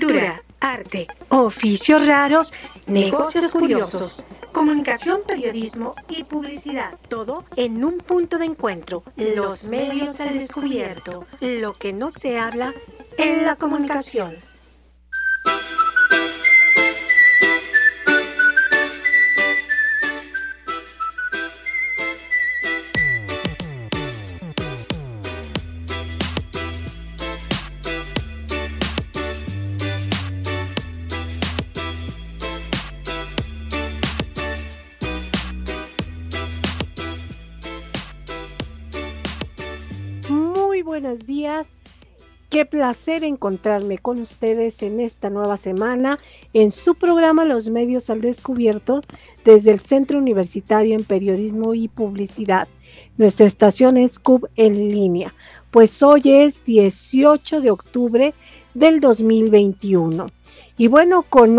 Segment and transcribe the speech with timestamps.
[0.00, 2.52] Cultura, arte, oficios raros,
[2.86, 6.92] negocios curiosos, comunicación, periodismo y publicidad.
[7.08, 9.02] Todo en un punto de encuentro.
[9.16, 11.26] Los medios al descubierto.
[11.40, 12.74] Lo que no se habla
[13.16, 14.36] en la comunicación.
[42.58, 46.18] Qué placer encontrarme con ustedes en esta nueva semana
[46.52, 49.00] en su programa Los Medios al Descubierto
[49.44, 52.66] desde el Centro Universitario en Periodismo y Publicidad.
[53.16, 55.32] Nuestra estación es CUB en línea,
[55.70, 58.34] pues hoy es 18 de octubre
[58.74, 60.26] del 2021.
[60.76, 61.56] Y bueno, con,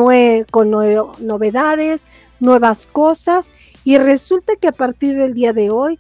[0.52, 2.06] con novedades,
[2.42, 3.52] nuevas cosas,
[3.86, 5.98] y resulta que a partir del día de hoy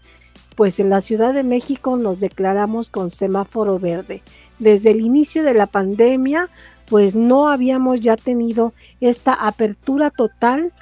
[0.59, 4.21] pues en la Ciudad de México nos declaramos con semáforo verde.
[4.59, 6.49] Desde el inicio de la pandemia,
[6.85, 10.73] pues no habíamos ya tenido esta apertura total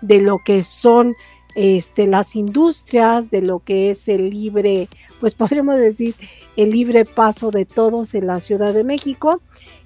[0.00, 1.14] de lo que son
[1.54, 4.88] este, las industrias, de lo que es el libre,
[5.20, 6.14] pues podríamos decir,
[6.56, 9.40] el libre paso de todos en la Ciudad de México.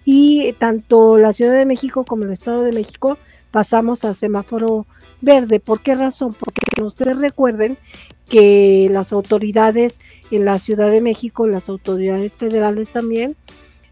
[0.04, 3.19] Y tanto la Ciudad de México como el Estado de México
[3.50, 4.86] pasamos a semáforo
[5.20, 5.60] verde.
[5.60, 6.34] ¿Por qué razón?
[6.38, 7.78] Porque ustedes recuerden
[8.28, 13.36] que las autoridades en la Ciudad de México, las autoridades federales también,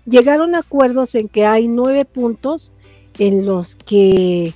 [0.05, 2.73] llegaron a acuerdos en que hay nueve puntos
[3.19, 4.55] en los que,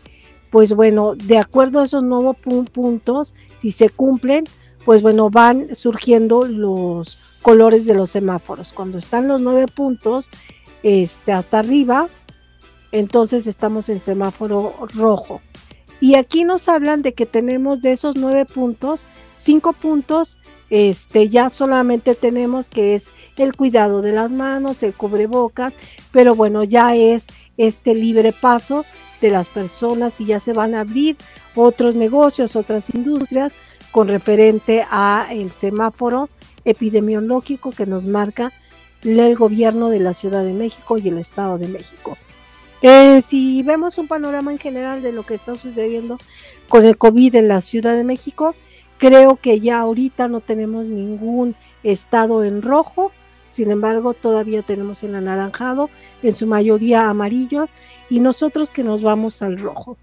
[0.50, 2.36] pues bueno, de acuerdo a esos nuevos
[2.72, 4.44] puntos, si se cumplen,
[4.84, 8.72] pues bueno, van surgiendo los colores de los semáforos.
[8.72, 10.28] Cuando están los nueve puntos
[10.82, 12.08] este, hasta arriba,
[12.92, 15.40] entonces estamos en semáforo rojo.
[16.00, 20.38] Y aquí nos hablan de que tenemos de esos nueve puntos, cinco puntos,
[20.70, 25.74] este, ya solamente tenemos que es el cuidado de las manos, el cubrebocas,
[26.12, 28.86] pero bueno, ya es este libre paso
[29.20, 31.16] de las personas y ya se van a abrir
[31.54, 33.52] otros negocios, otras industrias
[33.92, 36.30] con referente a el semáforo
[36.64, 38.52] epidemiológico que nos marca
[39.02, 42.16] el gobierno de la Ciudad de México y el Estado de México.
[42.82, 46.18] Eh, si vemos un panorama en general de lo que está sucediendo
[46.68, 48.54] con el COVID en la Ciudad de México,
[48.98, 53.12] creo que ya ahorita no tenemos ningún estado en rojo,
[53.48, 55.90] sin embargo todavía tenemos el anaranjado,
[56.22, 57.68] en su mayoría amarillo,
[58.08, 59.98] y nosotros que nos vamos al rojo.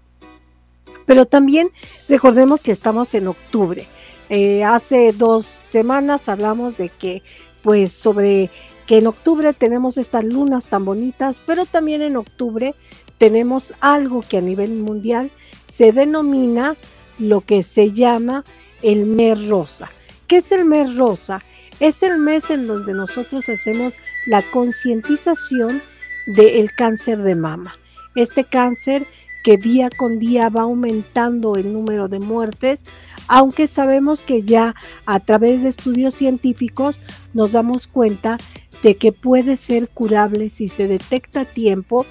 [1.04, 1.70] Pero también
[2.08, 3.86] recordemos que estamos en octubre.
[4.28, 7.22] Eh, hace dos semanas hablamos de que
[7.62, 8.50] pues sobre
[8.88, 12.74] que en octubre tenemos estas lunas tan bonitas, pero también en octubre
[13.18, 15.30] tenemos algo que a nivel mundial
[15.66, 16.74] se denomina
[17.18, 18.44] lo que se llama
[18.82, 19.90] el mes rosa.
[20.26, 21.42] ¿Qué es el mes rosa?
[21.80, 23.92] Es el mes en donde nosotros hacemos
[24.26, 25.82] la concientización
[26.26, 27.76] del cáncer de mama.
[28.14, 29.06] Este cáncer
[29.44, 32.82] que día con día va aumentando el número de muertes,
[33.28, 34.74] aunque sabemos que ya
[35.06, 36.98] a través de estudios científicos
[37.34, 38.38] nos damos cuenta
[38.82, 42.06] de que puede ser curable si se detecta a tiempo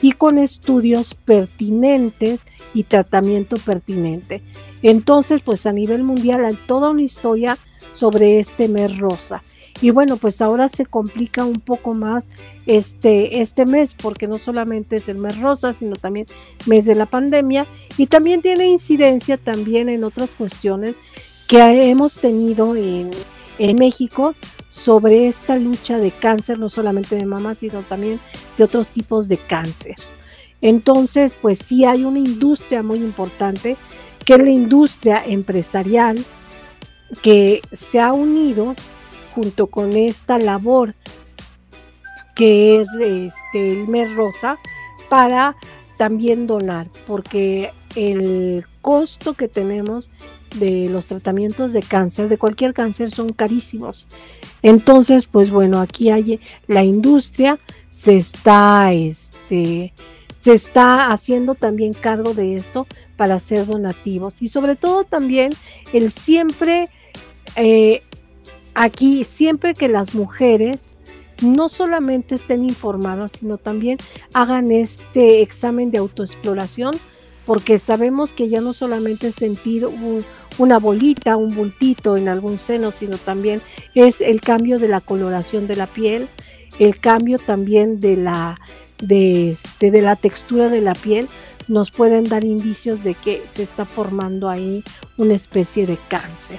[0.00, 2.40] y con estudios pertinentes
[2.74, 4.42] y tratamiento pertinente.
[4.82, 7.56] Entonces, pues a nivel mundial hay toda una historia
[7.92, 9.42] sobre este mes rosa.
[9.80, 12.28] Y bueno, pues ahora se complica un poco más
[12.66, 16.26] este, este mes, porque no solamente es el mes rosa, sino también
[16.66, 20.94] mes de la pandemia, y también tiene incidencia también en otras cuestiones
[21.48, 23.10] que hemos tenido en,
[23.58, 24.34] en México
[24.72, 28.18] sobre esta lucha de cáncer, no solamente de mama, sino también
[28.56, 29.96] de otros tipos de cáncer.
[30.62, 33.76] Entonces, pues sí hay una industria muy importante,
[34.24, 36.24] que es la industria empresarial,
[37.20, 38.74] que se ha unido
[39.34, 40.94] junto con esta labor
[42.34, 44.56] que es este, el mes rosa
[45.10, 45.54] para
[45.98, 50.08] también donar, porque el costo que tenemos
[50.54, 54.08] de los tratamientos de cáncer, de cualquier cáncer, son carísimos.
[54.62, 57.58] Entonces, pues bueno, aquí hay la industria
[57.90, 59.92] se está, este,
[60.40, 65.52] se está haciendo también cargo de esto para hacer donativos y sobre todo también
[65.92, 66.88] el siempre
[67.56, 68.02] eh,
[68.74, 70.96] aquí siempre que las mujeres
[71.42, 73.98] no solamente estén informadas, sino también
[74.32, 76.94] hagan este examen de autoexploración
[77.46, 79.86] porque sabemos que ya no solamente sentir
[80.58, 83.60] una bolita, un bultito en algún seno, sino también
[83.94, 86.28] es el cambio de la coloración de la piel,
[86.78, 88.58] el cambio también de la
[89.08, 91.26] este, de la textura de la piel
[91.68, 94.84] nos pueden dar indicios de que se está formando ahí
[95.16, 96.58] una especie de cáncer.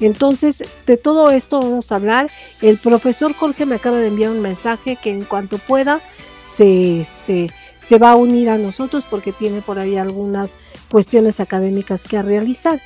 [0.00, 2.30] Entonces, de todo esto vamos a hablar.
[2.60, 6.00] El profesor Jorge me acaba de enviar un mensaje que en cuanto pueda
[6.40, 7.50] se, este,
[7.86, 10.56] se va a unir a nosotros porque tiene por ahí algunas
[10.90, 12.82] cuestiones académicas que realizar.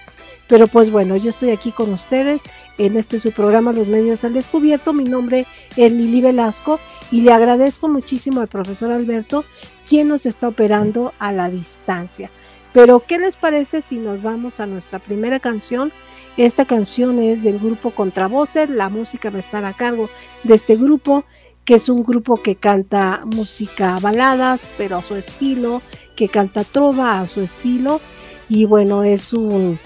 [0.47, 2.43] Pero pues bueno, yo estoy aquí con ustedes
[2.76, 4.93] en este su programa Los Medios al Descubierto.
[4.93, 6.79] Mi nombre es Lili Velasco
[7.11, 9.47] y le agradezco muchísimo al profesor Alberto
[9.88, 12.31] quien nos está operando a la distancia.
[12.75, 15.93] Pero, ¿qué les parece si nos vamos a nuestra primera canción?
[16.37, 20.11] Esta canción es del grupo Contravoces, la música va a estar a cargo
[20.44, 21.25] de este grupo,
[21.70, 25.82] que es un grupo que canta música baladas, pero a su estilo,
[26.17, 28.00] que canta trova a su estilo,
[28.49, 29.78] y bueno, es un,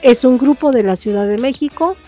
[0.00, 1.98] es un grupo de la Ciudad de México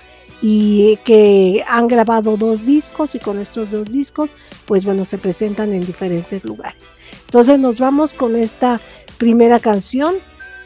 [0.40, 4.30] y que han grabado dos discos y con estos dos discos
[4.64, 6.94] pues bueno se presentan en diferentes lugares.
[7.26, 8.80] Entonces nos vamos con esta
[9.18, 10.14] primera canción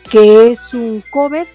[0.09, 1.49] que es un cover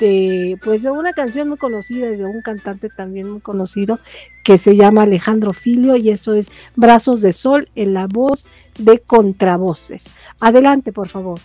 [0.00, 3.98] de pues de una canción muy conocida y de un cantante también muy conocido
[4.44, 8.46] que se llama Alejandro Filio y eso es Brazos de Sol en la voz
[8.78, 10.06] de contravoces.
[10.40, 11.38] Adelante por favor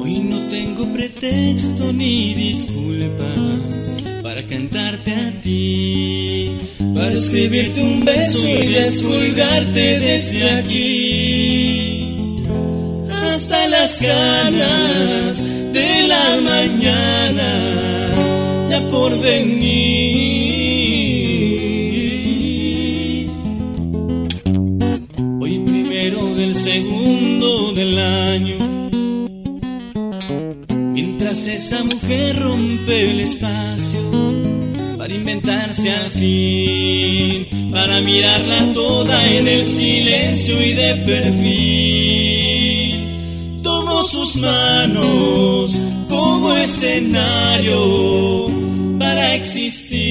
[0.00, 3.38] Hoy no tengo pretexto ni disculpas
[4.22, 6.50] para cantarte a ti,
[6.94, 12.38] para escribirte un beso y descolgarte desde aquí.
[13.12, 15.44] Hasta las ganas
[15.74, 17.50] de la mañana,
[18.70, 20.35] ya por venir.
[30.92, 34.00] Mientras esa mujer rompe el espacio
[34.96, 41.96] para inventarse al fin, para mirarla toda en el silencio y de perfil.
[43.62, 48.46] Tomo sus manos como escenario
[48.98, 50.06] para existir.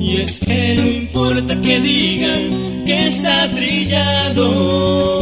[0.00, 5.20] Y es que no importa que digan que está trillado.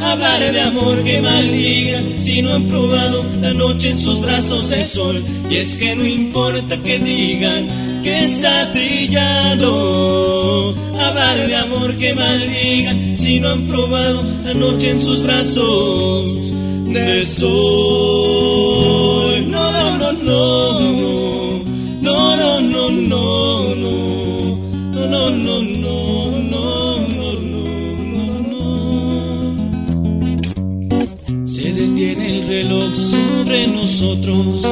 [0.00, 4.84] Hablaré de amor que maldiga si no han probado la noche en sus brazos de
[4.84, 5.22] sol.
[5.50, 7.68] Y es que no importa que digan
[8.02, 9.72] que está trillado.
[10.98, 16.38] Hablaré de amor que maldiga si no han probado la noche en sus brazos
[16.86, 17.50] de sol.
[19.48, 20.80] No, no, no, no.
[22.00, 23.90] No, no, no, no, no.
[24.92, 25.89] No, no, no, no.
[32.50, 34.66] Reloj sobre nosotros.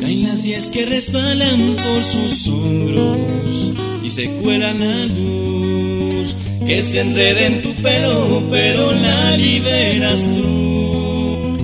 [0.00, 3.72] Caen las diez que resbalan por sus hombros
[4.04, 11.56] y se cuelan la luz que se enreda en tu pelo, pero la liberas tú.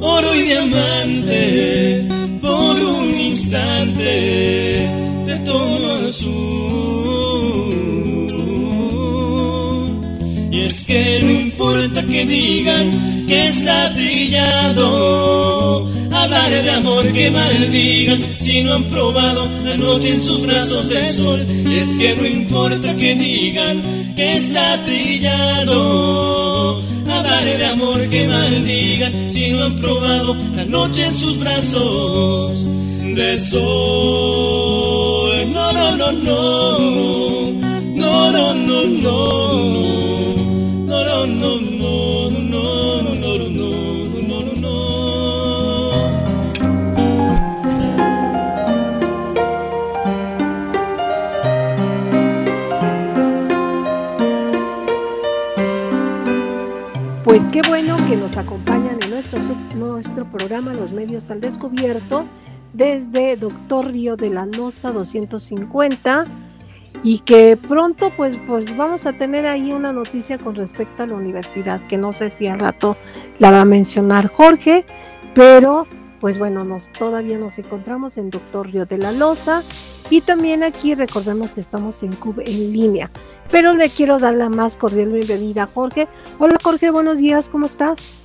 [0.00, 1.89] Oro y diamante
[10.70, 15.88] es que no importa que digan que está trillado.
[16.12, 21.12] Hablaré de amor que maldigan si no han probado la noche en sus brazos de
[21.12, 21.44] sol.
[21.68, 23.82] Es que no importa que digan
[24.14, 26.80] que está trillado.
[27.10, 32.64] Hablaré de amor que maldigan si no han probado la noche en sus brazos
[33.16, 33.60] de sol.
[35.52, 36.78] No, no, no, no.
[37.96, 40.09] No, no, no, no.
[57.24, 59.40] Pues qué bueno que nos acompañan en nuestro,
[59.76, 62.24] nuestro programa Los Medios al Descubierto
[62.72, 66.24] desde Doctor Río de la Nosa 250
[67.02, 71.14] y que pronto pues, pues vamos a tener ahí una noticia con respecto a la
[71.14, 72.96] universidad, que no sé si al rato
[73.38, 74.84] la va a mencionar Jorge,
[75.34, 75.86] pero
[76.20, 79.62] pues bueno, nos, todavía nos encontramos en Doctor Río de la Loza
[80.10, 83.10] y también aquí recordemos que estamos en CUB en línea.
[83.50, 86.08] Pero le quiero dar la más cordial bienvenida a Jorge.
[86.38, 88.18] Hola Jorge, buenos días, ¿cómo estás?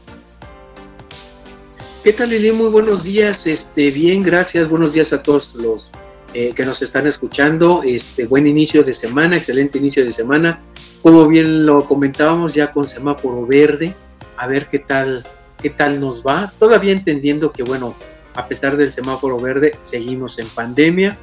[2.04, 2.52] ¿Qué tal Lili?
[2.52, 5.90] Muy buenos días, este, bien, gracias, buenos días a todos los
[6.36, 10.62] eh, que nos están escuchando, este, buen inicio de semana, excelente inicio de semana,
[11.02, 13.96] como bien lo comentábamos ya con semáforo verde,
[14.38, 15.26] a ver qué tal
[15.62, 16.54] qué tal nos va.
[16.60, 17.96] Todavía entendiendo que, bueno,
[18.36, 21.18] a pesar del semáforo verde, seguimos en pandemia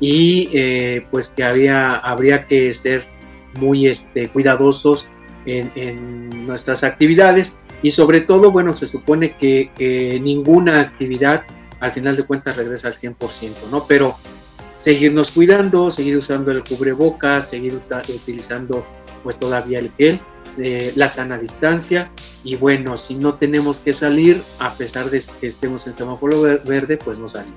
[0.00, 3.02] y eh, pues que había, habría que ser
[3.58, 5.08] muy este, cuidadosos
[5.46, 11.44] en, nuestras actividades y sobre todo, bueno, se supone que, ninguna actividad
[11.80, 13.86] al final de cuentas regresa al 100%, ¿no?
[13.86, 14.18] Pero
[14.70, 18.86] seguirnos cuidando, seguir usando el cubrebocas, seguir utilizando
[19.22, 20.20] pues todavía el gel
[20.94, 22.10] la sana distancia
[22.44, 26.96] y bueno, si no tenemos que salir, a pesar de que estemos en semáforo verde,
[26.96, 27.52] pues no salir.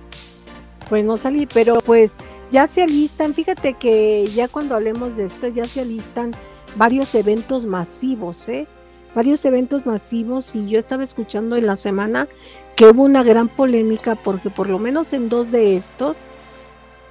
[0.90, 2.14] Pues no salir, pero pues
[2.52, 6.32] ya se alistan, fíjate que ya cuando hablemos de esto, ya se alistan
[6.76, 8.68] varios eventos masivos, ¿eh?
[9.16, 12.28] Varios eventos masivos y yo estaba escuchando en la semana
[12.76, 16.18] que hubo una gran polémica porque por lo menos en dos de estos,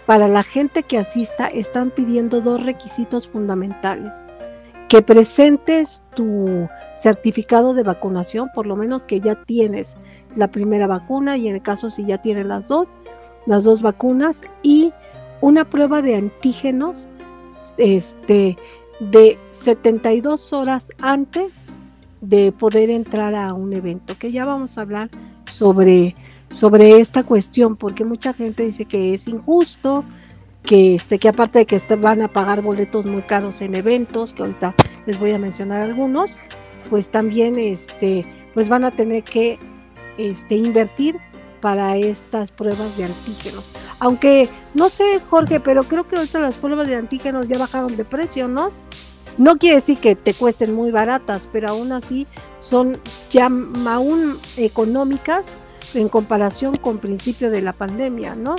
[0.09, 4.11] para la gente que asista, están pidiendo dos requisitos fundamentales.
[4.89, 9.99] Que presentes tu certificado de vacunación, por lo menos que ya tienes
[10.35, 12.89] la primera vacuna y en el caso si ya tienes las dos,
[13.45, 14.95] las dos vacunas y
[15.43, 17.07] una prueba de antígenos
[17.77, 18.57] este,
[19.01, 21.71] de 72 horas antes
[22.23, 25.11] de poder entrar a un evento, que ya vamos a hablar
[25.45, 26.15] sobre,
[26.51, 30.05] sobre esta cuestión, porque mucha gente dice que es injusto,
[30.63, 34.35] que, este, que aparte de que este, van a pagar boletos muy caros en eventos,
[34.35, 34.75] que ahorita
[35.07, 36.39] les voy a mencionar algunos,
[36.91, 39.59] pues también este, pues van a tener que
[40.17, 41.17] este, invertir
[41.61, 43.73] para estas pruebas de antígenos.
[43.99, 48.05] Aunque no sé, Jorge, pero creo que ahorita las pruebas de antígenos ya bajaron de
[48.05, 48.71] precio, ¿no?
[49.39, 52.27] No quiere decir que te cuesten muy baratas, pero aún así
[52.59, 52.97] son
[53.31, 53.49] ya
[53.87, 55.55] aún económicas
[55.95, 58.57] en comparación con principio de la pandemia, ¿no?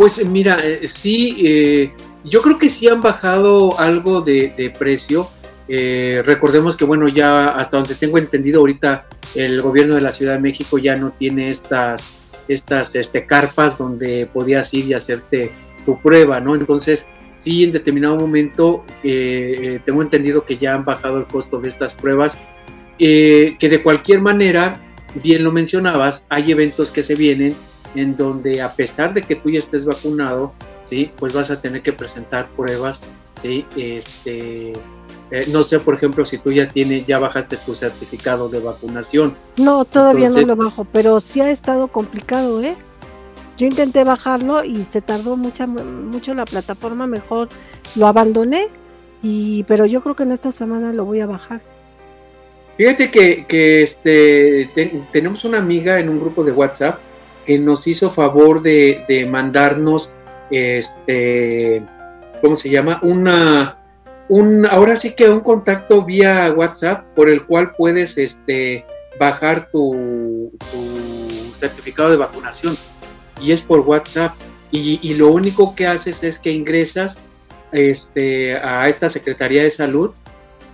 [0.00, 1.92] Pues mira, eh, sí, eh,
[2.24, 5.28] yo creo que sí han bajado algo de, precio.
[5.68, 10.36] Eh, recordemos que, bueno, ya hasta donde tengo entendido ahorita, el gobierno de la Ciudad
[10.36, 12.06] de México ya no tiene estas,
[12.48, 15.52] estas este, carpas donde podías ir y hacerte
[15.84, 16.54] tu prueba, ¿no?
[16.54, 21.94] Entonces, sí, en determinado momento tengo entendido que ya han bajado el costo de estas
[21.94, 22.38] pruebas,
[22.98, 24.80] que de cualquier manera,
[25.14, 27.54] bien lo mencionabas, hay eventos que se vienen
[27.94, 30.52] en donde a pesar de que tú ya estés vacunado,
[30.82, 31.10] ¿sí?
[31.16, 33.00] Pues vas a tener que presentar pruebas,
[33.34, 33.66] ¿sí?
[33.76, 34.72] Este,
[35.30, 39.36] eh, no sé, por ejemplo, si tú ya tienes, ya bajaste tu certificado de vacunación.
[39.56, 42.76] No, todavía no lo bajo, pero sí ha estado complicado, ¿eh?
[43.56, 47.48] Yo intenté bajarlo y se tardó mucha, mucho la plataforma, mejor
[47.94, 48.68] lo abandoné,
[49.22, 51.60] y, pero yo creo que en esta semana lo voy a bajar.
[52.76, 54.70] Fíjate que, este,
[55.12, 56.98] tenemos una amiga en un grupo de WhatsApp
[57.44, 60.12] que nos hizo favor de, mandarnos,
[60.50, 61.82] este,
[62.40, 62.98] ¿cómo se llama?
[63.02, 63.78] Una,
[64.28, 68.86] un, ahora sí que un contacto vía WhatsApp por el cual puedes este,
[69.18, 70.50] bajar tu,
[71.52, 72.76] certificado de vacunación
[73.42, 74.32] y es por WhatsApp
[74.72, 77.18] y, lo único que haces es que ingresas
[77.72, 80.12] este, a esta Secretaría de Salud,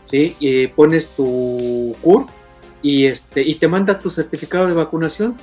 [0.06, 0.34] ¿sí?
[0.74, 2.26] Pones tu CUR
[2.80, 5.36] y, este, y te manda tu certificado de vacunación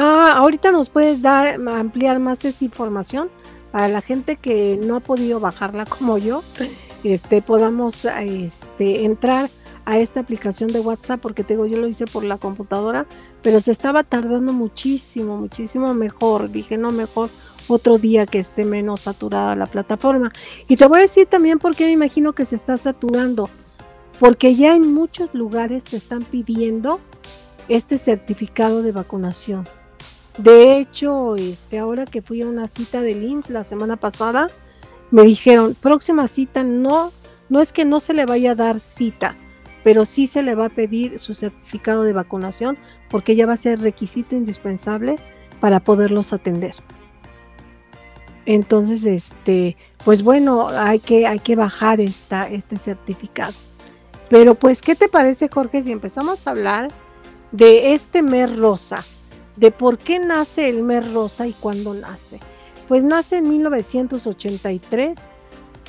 [0.00, 3.28] Ah, ahorita nos puedes dar, ampliar más esta información
[3.72, 6.44] para la gente que no ha podido bajarla como yo,
[7.02, 9.50] este, podamos este, entrar
[9.86, 13.06] a esta aplicación de WhatsApp, porque tengo, yo lo hice por la computadora,
[13.42, 16.52] pero se estaba tardando muchísimo, muchísimo mejor.
[16.52, 17.28] Dije, no, mejor
[17.66, 20.30] otro día que esté menos saturada la plataforma.
[20.68, 23.50] Y te voy a decir también por qué me imagino que se está saturando,
[24.20, 27.00] porque ya en muchos lugares te están pidiendo
[27.68, 29.64] este certificado de vacunación.
[30.38, 34.48] De hecho, este, ahora que fui a una cita del INF la semana pasada,
[35.10, 37.12] me dijeron, próxima cita no,
[37.48, 39.36] no es que no se le vaya a dar cita,
[39.82, 42.78] pero sí se le va a pedir su certificado de vacunación
[43.10, 45.16] porque ya va a ser requisito indispensable
[45.60, 46.74] para poderlos atender.
[48.46, 53.54] Entonces, este, pues bueno, hay que, hay que bajar esta, este certificado.
[54.30, 56.88] Pero pues, ¿qué te parece, Jorge, si empezamos a hablar
[57.52, 59.04] de este mes rosa?
[59.58, 62.38] de por qué nace el mes rosa y cuándo nace.
[62.86, 65.18] Pues nace en 1983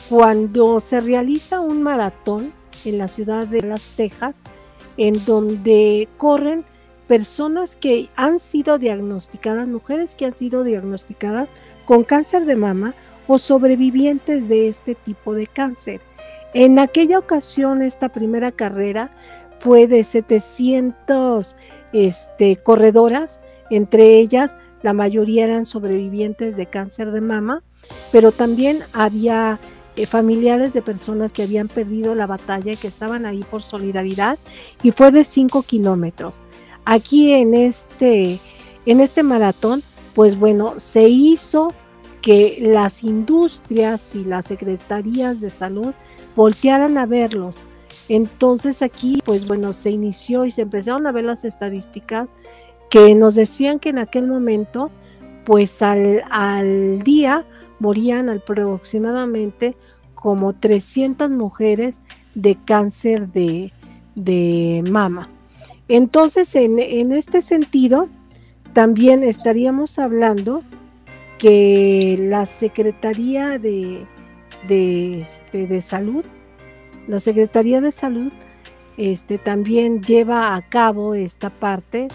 [0.09, 2.51] cuando se realiza un maratón
[2.83, 4.37] en la ciudad de Las Tejas
[4.97, 6.65] en donde corren
[7.07, 11.47] personas que han sido diagnosticadas, mujeres que han sido diagnosticadas
[11.85, 12.93] con cáncer de mama
[13.27, 16.01] o sobrevivientes de este tipo de cáncer.
[16.53, 19.11] En aquella ocasión, esta primera carrera
[19.59, 21.55] fue de 700
[21.93, 23.39] este, corredoras,
[23.69, 27.63] entre ellas la mayoría eran sobrevivientes de cáncer de mama,
[28.11, 29.59] pero también había
[29.95, 34.39] eh, familiares de personas que habían perdido la batalla y que estaban ahí por solidaridad
[34.81, 36.35] y fue de 5 kilómetros.
[36.85, 38.39] Aquí en este,
[38.85, 39.83] en este maratón,
[40.15, 41.69] pues bueno, se hizo
[42.21, 45.93] que las industrias y las secretarías de salud
[46.35, 47.59] voltearan a verlos.
[48.09, 52.27] Entonces aquí, pues bueno, se inició y se empezaron a ver las estadísticas
[52.89, 54.89] que nos decían que en aquel momento,
[55.45, 57.45] pues al, al día
[57.79, 59.77] morían aproximadamente
[60.15, 62.01] como 300 mujeres
[62.35, 63.71] de cáncer de,
[64.15, 65.29] de mama.
[65.87, 68.09] Entonces, en, en, este sentido,
[68.73, 70.61] también estaríamos hablando
[71.39, 74.05] que la Secretaría de,
[74.67, 76.23] de, este, de Salud,
[77.07, 78.31] la Secretaría de Salud,
[78.97, 82.09] este, también lleva a cabo esta parte,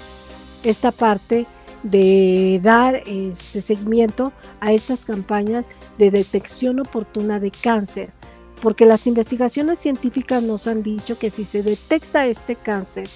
[0.62, 1.46] esta parte
[1.82, 5.66] de dar este seguimiento a estas campañas
[5.98, 8.10] de detección oportuna de cáncer,
[8.62, 13.08] porque las investigaciones científicas nos han dicho que si se detecta este cáncer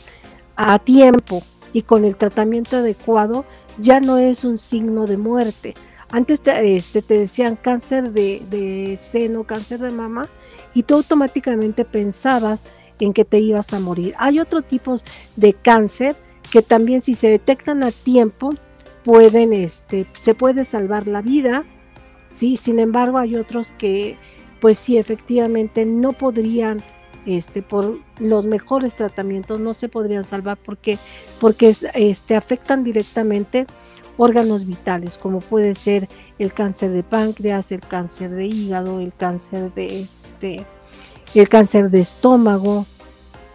[0.56, 3.44] a tiempo y con el tratamiento adecuado,
[3.78, 5.74] ya no es un signo de muerte,
[6.10, 10.28] antes te, este, te decían cáncer de, seno, cáncer de mama,
[10.74, 12.64] y tú automáticamente pensabas
[12.98, 14.14] en que te ibas a morir.
[14.18, 15.04] Hay otros tipos
[15.36, 16.16] de cáncer
[16.50, 18.50] que también si se detectan a tiempo
[19.04, 21.64] pueden, este, se puede salvar la vida,
[22.30, 22.56] sí.
[22.56, 24.16] Sin embargo, hay otros que,
[24.60, 26.82] pues sí, efectivamente no podrían,
[27.26, 30.98] este, por los mejores tratamientos no se podrían salvar porque,
[31.40, 33.66] porque este, afectan directamente
[34.18, 36.08] órganos vitales, como puede ser
[36.38, 40.66] el cáncer de páncreas, el cáncer de hígado, el cáncer de este,
[41.34, 42.84] el cáncer de estómago,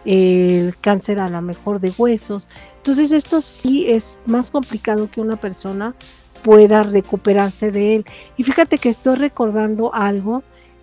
[0.04, 2.48] el cáncer a lo mejor de huesos.
[2.78, 5.94] Entonces esto sí es más complicado que una persona
[6.42, 8.04] pueda recuperarse de él.
[8.36, 10.42] Y fíjate que estoy recordando algo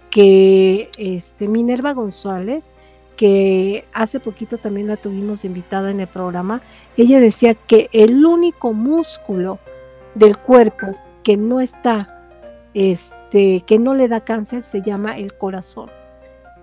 [0.09, 2.71] que este, Minerva González,
[3.15, 6.61] que hace poquito también la tuvimos invitada en el programa,
[6.97, 9.59] ella decía que el único músculo
[10.15, 12.25] del cuerpo que no está,
[12.73, 15.89] este, que no le da cáncer, se llama el corazón.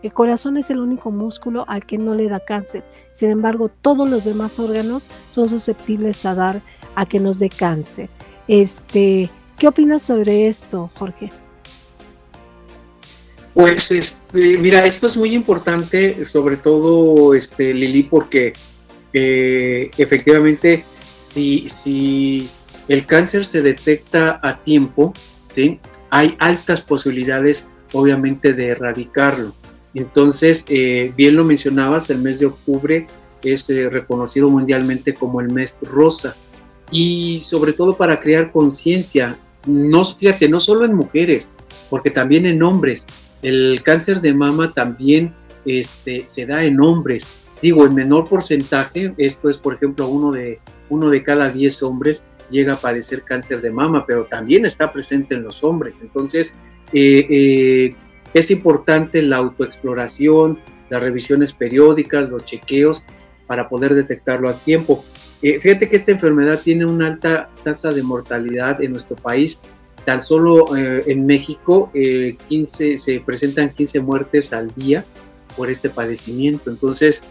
[0.02, 2.84] El corazón es el único músculo al que no le da cáncer.
[3.12, 6.62] Sin embargo, todos los demás órganos son susceptibles a dar
[6.94, 8.08] a que nos dé cáncer.
[8.46, 11.30] Este, ¿qué opinas sobre esto, Jorge?
[13.54, 18.52] Pues este, mira, esto es muy importante, sobre todo este, Lili, porque
[19.12, 20.84] eh, efectivamente
[21.14, 22.48] si, si
[22.88, 25.12] el cáncer se detecta a tiempo,
[25.48, 25.79] ¿sí?
[26.11, 29.55] hay altas posibilidades obviamente de erradicarlo.
[29.94, 33.07] Entonces, eh, bien lo mencionabas, el mes de octubre
[33.42, 36.37] es eh, reconocido mundialmente como el mes rosa
[36.90, 41.51] y sobre todo para crear conciencia, no, fíjate, no solo en mujeres,
[41.90, 43.07] porque también en hombres.
[43.42, 47.29] El cáncer de mama también este, se da en hombres.
[47.61, 52.24] Digo, en menor porcentaje, esto es por ejemplo uno de, uno de cada diez hombres,
[52.50, 56.00] llega a padecer cáncer de mama, pero también está presente en los hombres.
[56.02, 56.54] Entonces,
[56.92, 57.94] eh, eh,
[58.34, 60.58] es importante la autoexploración,
[60.90, 63.04] las revisiones periódicas, los chequeos
[63.46, 65.04] para poder detectarlo a tiempo.
[65.42, 69.61] Eh, fíjate que esta enfermedad tiene una alta tasa de mortalidad en nuestro país.
[70.04, 75.04] Tan solo en México 15, se presentan 15 muertes al día
[75.54, 76.70] por este padecimiento.
[76.70, 77.24] Entonces,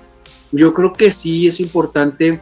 [0.52, 2.40] yo creo que sí es importante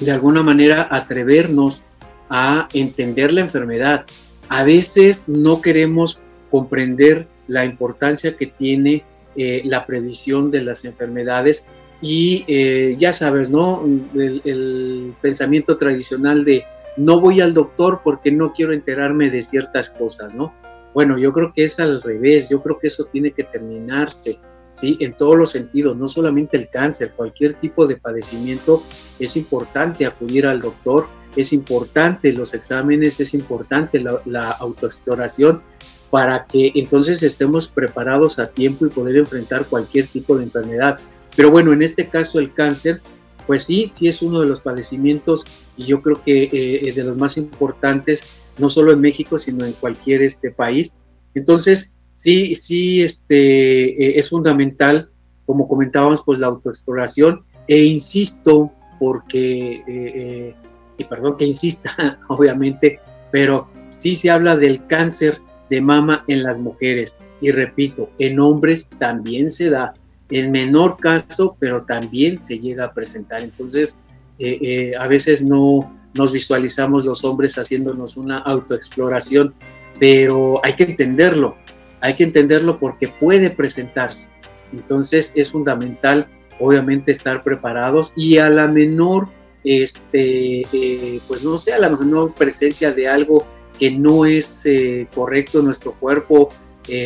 [0.00, 1.82] de alguna manera atrevernos
[2.30, 4.06] a entender la enfermedad.
[4.48, 9.04] A veces no queremos comprender la importancia que tiene
[9.36, 11.66] eh, la previsión de las enfermedades
[12.00, 13.84] y eh, ya sabes, ¿no?
[14.14, 16.64] El, pensamiento tradicional de
[16.96, 20.54] no voy al doctor porque no quiero enterarme de ciertas cosas, ¿no?
[20.94, 24.38] Bueno, yo creo que es al revés, yo creo que eso tiene que terminarse,
[24.72, 24.96] ¿sí?
[25.00, 28.82] En todos los sentidos, no solamente el cáncer, cualquier tipo de padecimiento
[29.18, 35.62] es importante acudir al doctor es importante los exámenes, es importante la, autoexploración
[36.10, 40.98] para que entonces estemos preparados a tiempo y poder enfrentar cualquier tipo de enfermedad.
[41.36, 43.00] Pero bueno, en este caso el cáncer,
[43.46, 45.44] pues sí, sí es uno de los padecimientos
[45.76, 48.26] y yo creo que eh, es de los más importantes,
[48.58, 50.96] no solo en México, sino en cualquier este país.
[51.34, 55.10] Entonces, sí, sí, este, eh, es fundamental,
[55.46, 60.54] como comentábamos, pues la autoexploración e insisto, porque,
[61.00, 63.00] y perdón que insista, obviamente,
[63.32, 67.16] pero sí se habla del cáncer de mama en las mujeres.
[67.40, 69.94] Y repito, en hombres también se da,
[70.30, 73.42] en menor caso, pero también se llega a presentar.
[73.42, 73.98] Entonces,
[74.38, 79.54] eh, eh, a veces no nos visualizamos los hombres haciéndonos una autoexploración,
[79.98, 81.56] pero hay que entenderlo,
[82.02, 84.28] hay que entenderlo porque puede presentarse.
[84.72, 89.30] Entonces es fundamental, obviamente, estar preparados y a la menor,
[89.64, 93.46] este, eh, pues no sé, a la menor presencia de algo
[93.78, 94.68] que no es
[95.14, 96.50] correcto en nuestro cuerpo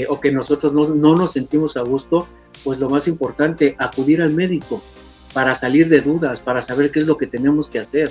[0.09, 2.27] o que nosotros no, no nos sentimos a gusto,
[2.65, 4.83] pues lo más importante, acudir al médico
[5.35, 8.11] para salir de dudas, para saber qué es lo que tenemos que hacer.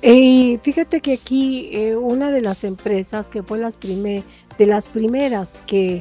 [0.00, 4.22] Y fíjate que aquí eh, una de las empresas que fue las primer,
[4.56, 5.96] de las primeras que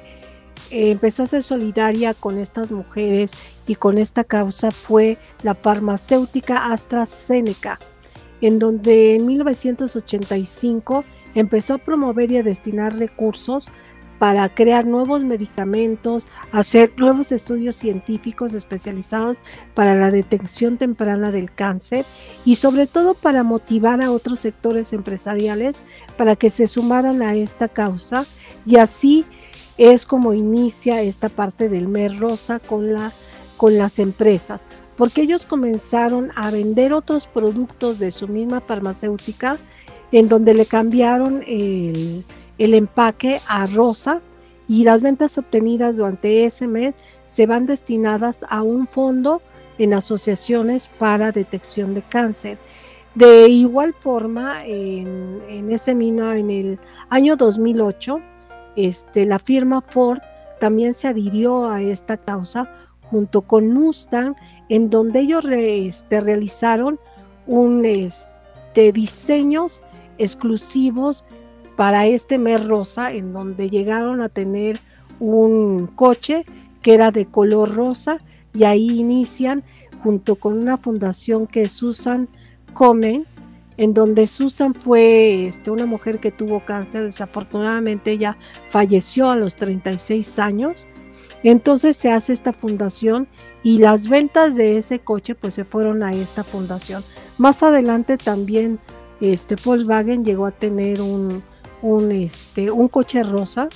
[0.70, 3.32] eh, empezó a ser solidaria con estas mujeres
[3.68, 7.80] y con esta causa fue la farmacéutica AstraZeneca,
[8.42, 11.04] en donde en 1985
[11.36, 13.70] empezó a promover y a destinar recursos
[14.20, 19.38] para crear nuevos medicamentos, hacer nuevos estudios científicos especializados
[19.76, 22.06] para la detección temprana del cáncer
[22.44, 25.76] y sobre todo para motivar a otros sectores empresariales
[26.18, 28.26] para que se sumaran a esta causa.
[28.66, 29.24] Y así
[29.78, 33.12] es como inicia esta parte del mes rosa con, la,
[33.58, 34.66] con las empresas,
[34.98, 39.58] porque ellos comenzaron a vender otros productos de su misma farmacéutica
[40.12, 42.24] en donde le cambiaron el
[42.58, 44.22] el empaque a rosa
[44.68, 49.42] y las ventas obtenidas durante ese mes se van destinadas a un fondo
[49.78, 52.58] en asociaciones para detección de cáncer.
[53.16, 58.20] De igual forma, en, ese mismo, en el año 2008,
[58.76, 60.20] este, la firma Ford
[60.60, 62.72] también se adhirió a esta causa
[63.10, 64.36] junto con Mustang,
[64.70, 67.00] en donde ellos este, realizaron
[67.46, 69.84] un, este, diseños
[70.18, 71.26] exclusivos
[71.76, 74.80] para este mes rosa, en donde llegaron a tener
[75.20, 76.46] un coche
[76.82, 78.20] que era de color rosa
[78.54, 79.64] y ahí inician
[80.04, 82.28] junto con una fundación que es Susan
[82.74, 83.26] Komen,
[83.78, 88.38] en donde Susan fue este, una mujer que tuvo cáncer, desafortunadamente ella
[88.70, 90.88] falleció a los 36 años,
[91.44, 93.28] entonces se hace esta fundación
[93.64, 97.04] y las ventas de ese coche pues se fueron a esta fundación.
[97.38, 98.80] Más adelante también
[99.22, 101.44] este Volkswagen llegó a tener un,
[101.82, 103.70] un, este, un coche rosa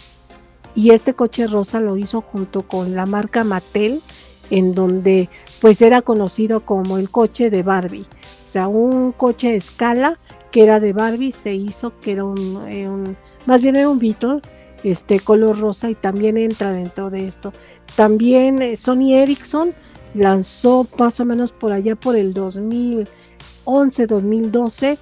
[0.76, 4.02] y este coche rosa lo hizo junto con la marca Mattel
[4.50, 8.06] en donde pues era conocido como el coche de Barbie
[8.41, 10.17] o sea un coche escala
[10.52, 12.88] que era de Barbie se hizo que era un, eh,
[13.45, 14.41] más bien era un Beetle
[14.83, 17.51] este color rosa y también entra dentro de esto
[17.95, 19.73] también eh, Sony Ericsson
[20.13, 24.97] lanzó más o menos por allá por el 2011 2012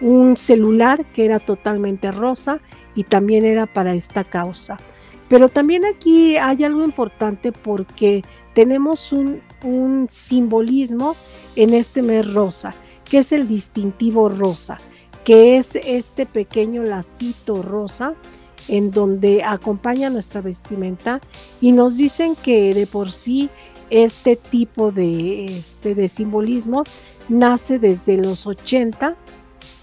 [0.00, 2.60] un celular que era totalmente rosa
[2.94, 4.78] y también era para esta causa.
[5.28, 8.22] Pero también aquí hay algo importante porque
[8.54, 9.40] tenemos un,
[10.08, 11.14] simbolismo
[11.54, 12.72] en este mes rosa,
[13.04, 14.78] que es el distintivo rosa,
[15.24, 18.14] que es este pequeño lacito rosa
[18.68, 21.20] en donde acompaña nuestra vestimenta
[21.60, 23.50] y nos dicen que de por sí
[23.90, 26.84] este tipo de, este, de simbolismo
[27.28, 29.16] nace desde los 80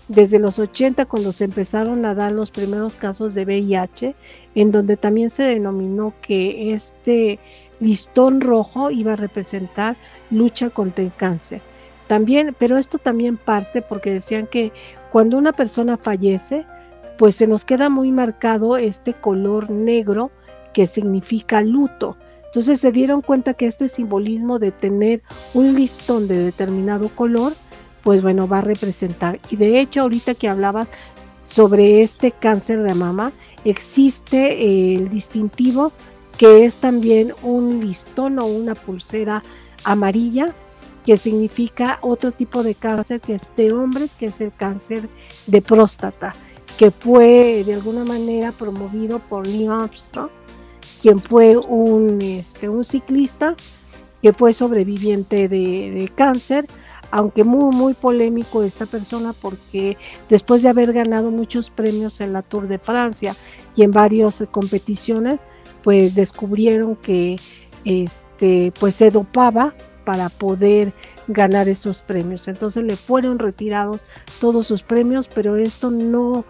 [0.08, 4.16] desde los 80 cuando se empezaron a dar los primeros casos de VIH,
[4.56, 7.40] en donde también se denominó que este
[7.80, 9.98] listón rojo iba a representar
[10.32, 11.62] lucha contra el cáncer.
[12.08, 14.72] También, pero esto también parte porque decían que
[15.12, 16.66] cuando una persona fallece,
[17.18, 20.32] pues se nos queda muy marcado este color negro
[20.74, 22.18] que significa luto.
[22.46, 25.22] Entonces se dieron cuenta que este simbolismo de tener
[25.54, 27.54] un listón de determinado color
[28.08, 29.38] pues bueno, va a representar.
[29.50, 30.88] Y de hecho, ahorita que hablabas
[31.46, 33.34] sobre este cáncer de mama,
[33.66, 35.92] existe eh, el distintivo
[36.38, 39.44] que es también un listón o una pulsera
[39.84, 40.54] amarilla
[41.06, 45.10] que significa otro tipo de cáncer que es de hombres, que es el cáncer
[45.46, 46.34] de próstata,
[46.78, 50.30] que fue de alguna manera promovido por Lee Armstrong,
[51.02, 53.56] quien fue un, este, un ciclista
[54.22, 56.68] que fue sobreviviente de, cáncer,
[57.12, 59.98] aunque muy, muy polémico esta persona porque
[60.30, 63.36] después de haber ganado muchos premios en la Tour de Francia
[63.76, 65.40] y en varias competiciones,
[65.84, 67.38] pues descubrieron que
[67.86, 70.94] este, pues se dopaba para poder
[71.28, 72.48] ganar esos premios.
[72.48, 74.06] Entonces le fueron retirados
[74.40, 76.46] todos sus premios, pero esto no,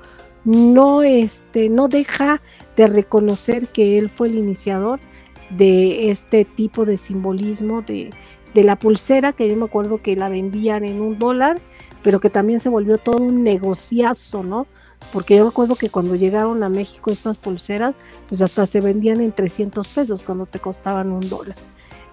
[0.48, 2.42] no, este, no deja
[2.78, 5.02] de reconocer que él fue el iniciador
[5.50, 8.12] de este tipo de simbolismo de,
[8.54, 11.60] de la pulsera, que yo me acuerdo que la vendían en un dólar,
[12.02, 14.68] pero que también se volvió todo un negociazo, ¿no?
[15.12, 17.94] Porque yo recuerdo que cuando llegaron a México estas pulseras,
[18.30, 21.58] pues hasta se vendían en 300 pesos cuando te costaban un dólar.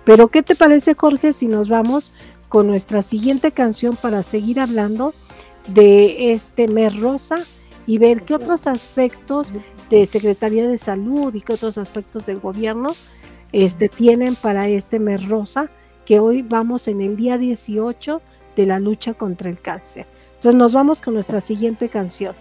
[0.04, 2.12] Pero ¿qué te parece Jorge si nos vamos
[2.48, 5.14] con nuestra siguiente canción para seguir hablando
[5.68, 7.44] de este mes rosa
[7.86, 9.52] y ver qué otros aspectos
[9.90, 12.94] de Secretaría de Salud y qué otros aspectos del gobierno
[13.52, 15.70] este, tienen para este mes rosa,
[16.04, 18.20] que hoy vamos en el día 18
[18.56, 20.06] de la lucha contra el cáncer.
[20.36, 22.34] Entonces nos vamos con nuestra siguiente canción.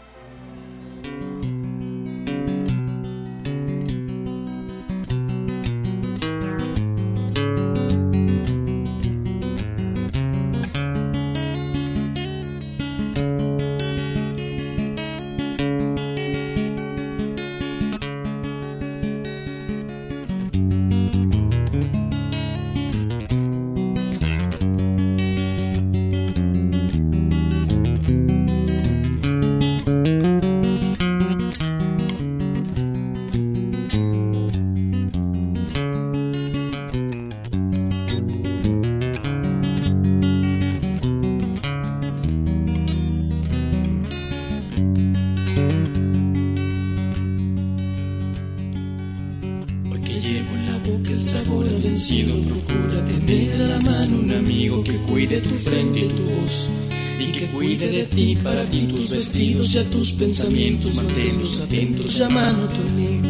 [59.74, 63.28] Vestidos y a tus pensamientos, manténlos atentos, llamando a tu amigo.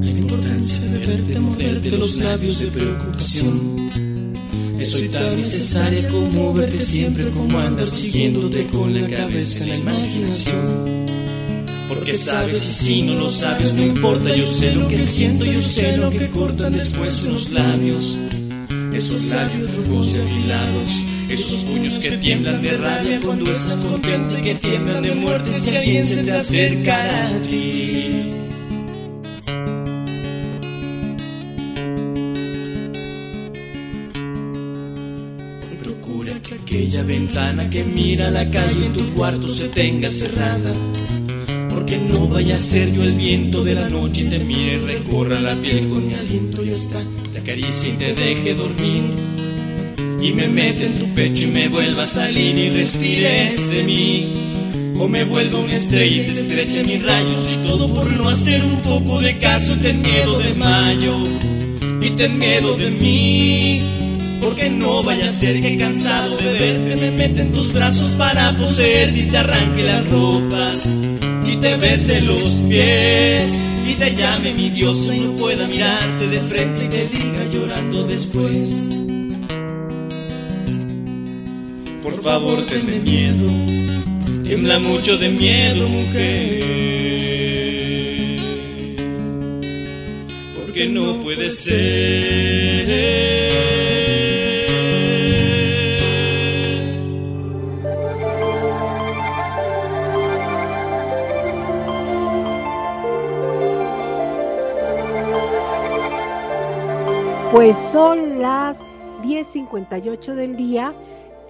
[0.00, 3.82] La importancia de verte morderte los labios de preocupación
[4.84, 11.01] soy tan necesaria como verte siempre, como andar siguiéndote con la cabeza en la imaginación.
[11.94, 15.60] Porque sabes y si no lo sabes no importa, yo sé lo que siento, yo
[15.60, 18.16] sé lo que cortan después los labios.
[18.94, 24.42] Esos labios rugos y afilados, esos puños que tiemblan de rabia cuando estás contento y
[24.42, 28.28] que tiemblan de muerte si alguien se te acercará a ti.
[36.62, 40.72] aquella ventana que mira la calle en tu cuarto se tenga cerrada.
[41.82, 45.40] Porque no vaya a ser yo el viento de la noche y te mire recorra
[45.40, 49.02] la piel con mi aliento y hasta te acaricie y te deje dormir.
[50.22, 54.26] Y me mete en tu pecho y me vuelva a salir y respires de mí.
[55.00, 58.62] O me vuelva una estrella y te estreche mis rayos y todo por no hacer
[58.62, 59.74] un poco de caso.
[59.82, 61.16] Ten miedo de mayo
[62.00, 63.82] y ten miedo de mí.
[64.40, 68.56] Porque no vaya a ser que cansado de verte me meta en tus brazos para
[68.56, 70.94] poseerte y te arranque las ropas
[71.46, 76.40] y te bese los pies y te llame mi diosa y no pueda mirarte de
[76.42, 78.88] frente y te diga llorando después.
[82.02, 83.50] Por favor, tenme miedo,
[84.44, 86.62] tiembla mucho de miedo, mujer.
[90.56, 93.02] Porque no puede ser.
[107.52, 108.80] Pues son las
[109.22, 110.94] 10.58 del día,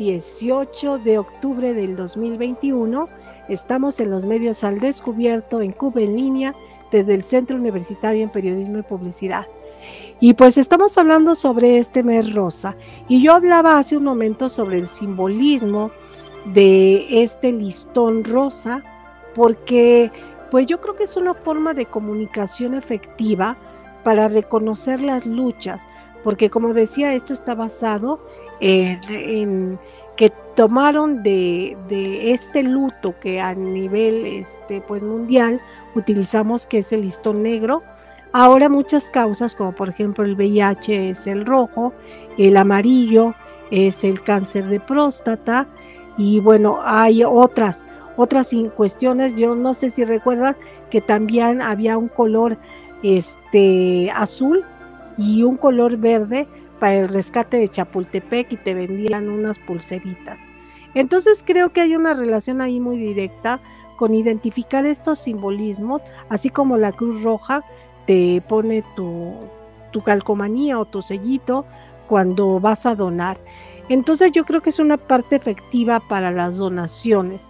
[0.01, 3.09] 18 de octubre del 2021.
[3.49, 6.55] Estamos en los medios al descubierto en Cuba en línea
[6.91, 9.47] desde el Centro Universitario en Periodismo y Publicidad.
[10.19, 12.75] Y pues estamos hablando sobre este mes rosa.
[13.07, 15.93] Y yo hablaba hace un momento sobre el simbolismo
[16.47, 18.83] de este listón rosa,
[19.37, 20.11] porque
[20.51, 23.57] pues yo creo que es una forma de comunicación efectiva
[24.03, 25.83] para reconocer las luchas,
[26.24, 28.20] porque como decía, esto está basado
[28.61, 29.78] en,
[30.16, 31.76] que tomaron de,
[32.32, 35.61] este luto que a nivel este, pues, mundial
[35.94, 37.82] utilizamos, que es el listón negro,
[38.32, 41.92] ahora muchas causas, como por ejemplo el VIH es el rojo,
[42.38, 43.35] el amarillo
[43.70, 45.66] es el cáncer de próstata,
[46.18, 47.85] y bueno, hay otras,
[48.16, 50.56] otras cuestiones, yo no sé si recuerdan
[50.90, 52.58] que también había un color
[53.02, 54.64] este azul
[55.18, 56.46] y un color verde
[56.81, 60.38] para el rescate de Chapultepec y te vendían unas pulseritas.
[60.94, 63.61] Entonces creo que hay una relación ahí muy directa
[63.96, 67.62] con identificar estos simbolismos, así como la Cruz Roja
[68.07, 69.35] te pone tu,
[69.92, 71.64] tu calcomanía o tu sellito
[72.09, 73.38] cuando vas a donar.
[73.88, 77.46] Entonces yo creo que es una parte efectiva para las donaciones.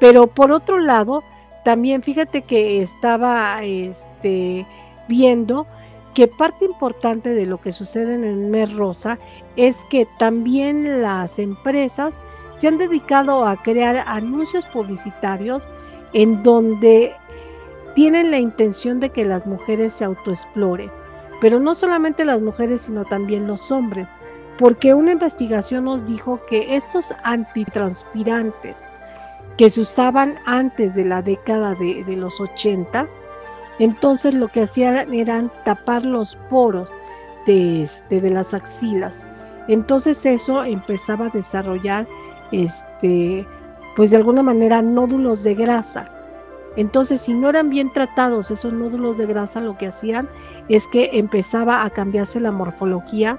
[0.00, 1.22] Pero por otro lado,
[1.64, 4.66] también fíjate que estaba este,
[5.08, 5.66] viendo
[6.14, 9.18] que parte importante de lo que sucede en el mes rosa
[9.56, 12.14] es que también las empresas
[12.54, 15.66] se han dedicado a crear anuncios publicitarios
[16.12, 17.14] en donde
[17.94, 20.90] tienen la intención de que las mujeres se autoexploren,
[21.40, 24.08] pero no solamente las mujeres, sino también los hombres,
[24.58, 28.84] porque una investigación nos dijo que estos antitranspirantes
[29.56, 33.08] que se usaban antes de la década de, los 80,
[33.78, 36.88] entonces lo que hacían eran tapar los poros
[37.46, 39.26] de, este, de las axilas.
[39.68, 42.06] Entonces eso empezaba a desarrollar,
[42.50, 43.46] este,
[43.96, 46.10] pues de alguna manera, nódulos de grasa.
[46.76, 50.28] Entonces, si no eran bien tratados esos nódulos de grasa, lo que hacían
[50.68, 53.38] es que empezaba a cambiarse la morfología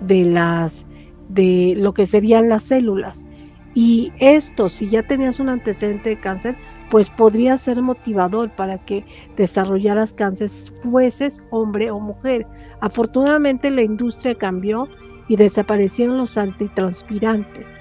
[0.00, 0.84] de las
[1.28, 3.24] de lo que serían las células.
[3.74, 6.54] Y esto, si ya tenías un antecedente de cáncer,
[6.90, 9.04] pues podría ser motivador para que
[9.36, 12.46] desarrollaras cáncer, fueses hombre o mujer.
[12.80, 14.88] Afortunadamente la industria cambió
[15.26, 17.72] y desaparecieron los antitranspirantes,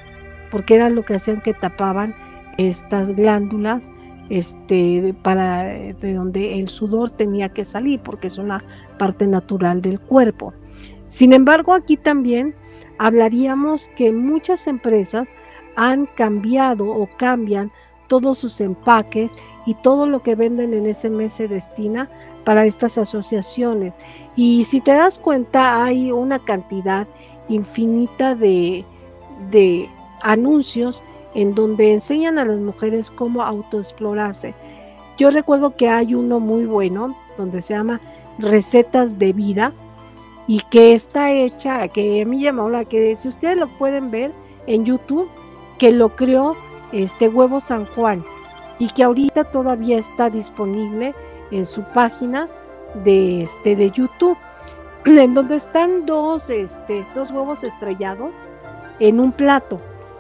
[0.50, 2.16] porque eran lo que hacían que tapaban
[2.58, 3.92] estas glándulas
[4.30, 8.64] este, de donde el sudor tenía que salir, porque es una
[8.98, 10.54] parte natural del cuerpo.
[11.08, 12.56] Sin embargo, aquí también
[12.98, 15.28] hablaríamos que muchas empresas
[15.76, 17.72] han cambiado o cambian
[18.08, 19.32] todos sus empaques
[19.66, 22.10] y todo lo que venden en ese mes se destina
[22.44, 23.94] para estas asociaciones.
[24.36, 27.08] Y si te das cuenta, hay una cantidad
[27.50, 28.86] infinita de,
[29.50, 29.90] de
[30.22, 34.54] anuncios en donde enseñan a las mujeres cómo autoexplorarse.
[35.18, 38.02] Yo recuerdo que hay uno muy bueno donde se llama
[38.40, 39.74] Recetas de Vida
[40.48, 44.32] y que está hecha, que me llamó la que si ustedes lo pueden ver
[44.68, 45.30] en YouTube,
[45.78, 46.56] que lo creó
[46.92, 48.24] este Huevo San Juan
[48.80, 51.14] y que ahorita todavía está disponible
[51.52, 52.48] en su página
[53.04, 54.38] de este de YouTube
[55.06, 58.32] en donde están dos este dos huevos estrellados
[59.00, 59.78] en un plato.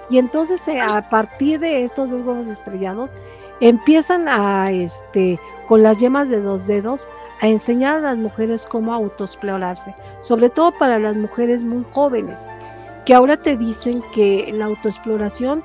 [0.09, 3.11] Y entonces eh, a partir de estos dos huevos estrellados
[3.59, 7.07] empiezan a este con las yemas de dos dedos
[7.41, 12.41] a enseñar a las mujeres cómo autoexplorarse, sobre todo para las mujeres muy jóvenes,
[13.05, 15.63] que ahora te dicen que la autoexploración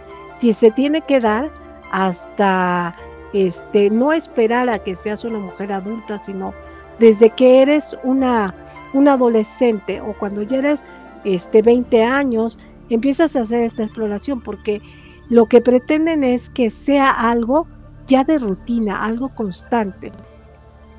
[0.52, 1.50] se tiene que dar
[1.90, 2.94] hasta
[3.32, 6.54] este no esperar a que seas una mujer adulta, sino
[6.98, 8.54] desde que eres una,
[8.92, 10.84] una adolescente o cuando ya eres
[11.24, 14.80] este 20 años, empiezas a hacer esta exploración porque
[15.28, 17.66] lo que pretenden es que sea algo
[18.06, 20.10] ya de rutina, algo constante.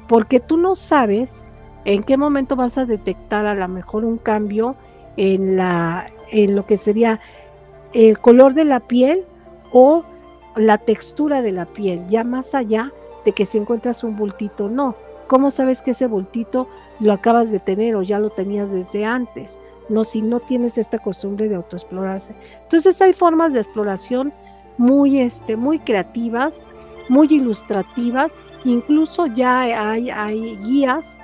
[0.07, 1.43] Porque tú no sabes
[1.85, 4.75] en qué momento vas a detectar a lo mejor un cambio
[5.17, 7.19] en la en lo que sería
[7.93, 9.25] el color de la piel
[9.71, 10.03] o
[10.55, 12.91] la textura de la piel, ya más allá
[13.25, 14.95] de que si encuentras un bultito, no.
[15.27, 16.67] ¿Cómo sabes que ese bultito
[16.99, 19.59] lo acabas de tener o ya lo tenías desde antes?
[19.87, 22.35] No, si no tienes esta costumbre de autoexplorarse.
[22.63, 24.33] Entonces hay formas de exploración
[24.77, 26.63] muy, este, muy creativas,
[27.09, 28.31] muy ilustrativas,
[28.65, 31.17] incluso ya hay, hay guías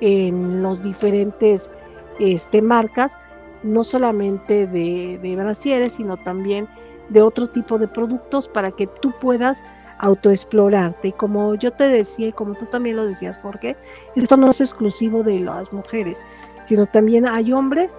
[0.00, 1.70] en los diferentes
[2.18, 3.18] este, marcas
[3.62, 6.68] no solamente de, brasieres, sino también
[7.08, 9.62] de otro tipo de productos para que tú puedas
[9.98, 11.08] autoexplorarte.
[11.08, 13.76] Y como yo te decía, y como tú también lo decías, Jorge,
[14.14, 16.18] esto no es exclusivo de las mujeres,
[16.64, 17.98] sino también hay hombres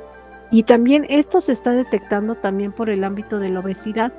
[0.52, 4.14] y también esto se está detectando también por el ámbito de la obesidad.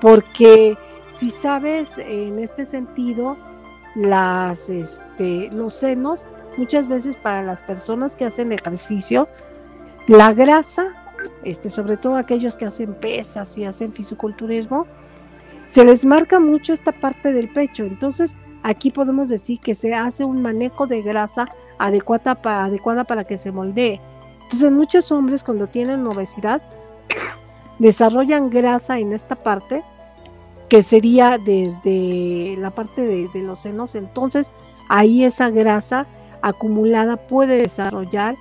[0.00, 0.76] Porque
[1.14, 3.36] si sabes, en este sentido,
[3.94, 9.28] las, este, los senos, muchas veces para las personas que hacen ejercicio,
[10.06, 10.94] la grasa,
[11.44, 14.86] este, sobre todo aquellos que hacen pesas y hacen fisiculturismo,
[15.66, 17.84] se les marca mucho esta parte del pecho.
[17.84, 21.46] Entonces, aquí podemos decir que se hace un manejo de grasa
[21.78, 24.00] adecuada para, adecuada para que se moldee.
[24.42, 26.62] Entonces, muchos hombres cuando tienen obesidad
[27.78, 29.82] desarrollan grasa en esta parte,
[30.68, 33.94] que sería desde la parte de, de los senos.
[33.94, 34.50] Entonces,
[34.88, 36.06] ahí esa grasa
[36.42, 38.36] acumulada puede desarrollar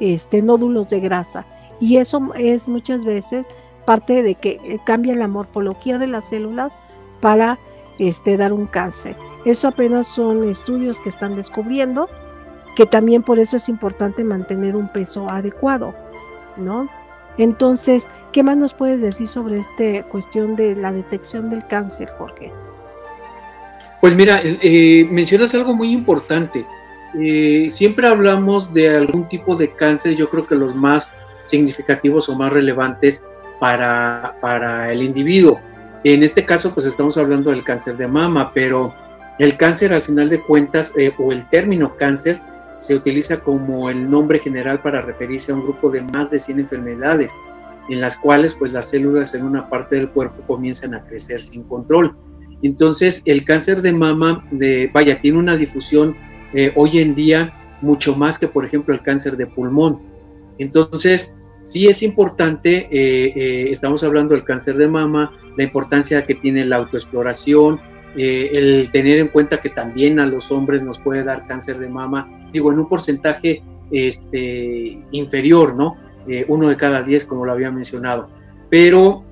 [0.00, 1.44] este, nódulos de grasa.
[1.80, 3.46] Y eso es muchas veces
[3.84, 6.72] parte de que eh, cambia la morfología de las células
[7.20, 7.58] para
[7.98, 9.16] este, dar un cáncer.
[9.44, 12.08] Eso apenas son estudios que están descubriendo,
[12.76, 15.94] que también por eso es importante mantener un peso adecuado,
[16.56, 16.88] ¿no?
[17.38, 22.52] Entonces, ¿qué más nos puedes decir sobre esta cuestión de la detección del cáncer, Jorge?
[24.00, 26.66] Pues mira, eh, mencionas algo muy importante.
[27.14, 31.12] Eh, siempre hablamos de algún tipo de cáncer, yo creo que los más
[31.44, 33.24] significativos o más relevantes
[33.60, 35.60] para, para el individuo.
[36.04, 38.94] En este caso, pues estamos hablando del cáncer de mama, pero
[39.38, 42.40] el cáncer al final de cuentas, eh, o el término cáncer,
[42.76, 46.60] se utiliza como el nombre general para referirse a un grupo de más de 100
[46.60, 47.34] enfermedades,
[47.88, 51.64] en las cuales pues las células en una parte del cuerpo comienzan a crecer sin
[51.64, 52.14] control.
[52.62, 56.16] Entonces, el cáncer de mama, de, vaya, tiene una difusión
[56.54, 60.00] eh, hoy en día mucho más que, por ejemplo, el cáncer de pulmón.
[60.58, 61.30] Entonces,
[61.62, 66.64] sí es importante, eh, eh, estamos hablando del cáncer de mama, la importancia que tiene
[66.64, 67.80] la autoexploración,
[68.16, 72.48] el tener en cuenta que también a los hombres nos puede dar cáncer de mama,
[72.52, 75.96] digo, en un porcentaje este, inferior, ¿no?
[76.48, 78.28] uno de cada diez, como lo había mencionado.
[78.70, 79.24] Pero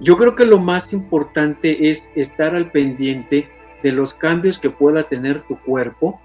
[0.00, 3.48] yo creo que lo más importante es estar al pendiente
[3.82, 6.20] de los cambios que pueda tener tu cuerpo,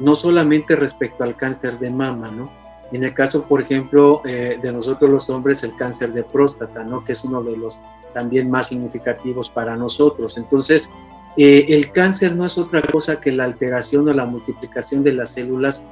[0.00, 2.50] No solamente respecto al cáncer de mama, ¿no?
[2.92, 7.04] En el caso, por ejemplo, eh, de nosotros los hombres, el cáncer de próstata, ¿no?
[7.04, 7.80] Que es uno de los
[8.14, 10.38] también más significativos para nosotros.
[10.38, 10.88] Entonces,
[11.36, 15.32] eh, el cáncer no es otra cosa que la alteración o la multiplicación de las
[15.34, 15.84] células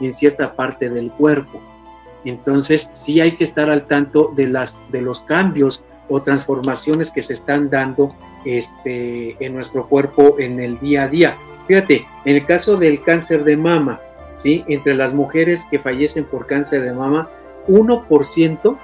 [0.00, 1.60] en cierta parte del cuerpo.
[2.24, 7.22] Entonces, sí hay que estar al tanto de, las, de los cambios o transformaciones que
[7.22, 8.08] se están dando
[8.44, 11.38] este, en nuestro cuerpo en el día a día.
[11.66, 14.00] Fíjate, en el caso del cáncer de mama,
[14.34, 14.64] ¿sí?
[14.68, 17.28] entre las mujeres que fallecen por cáncer de mama,
[17.68, 18.78] 1%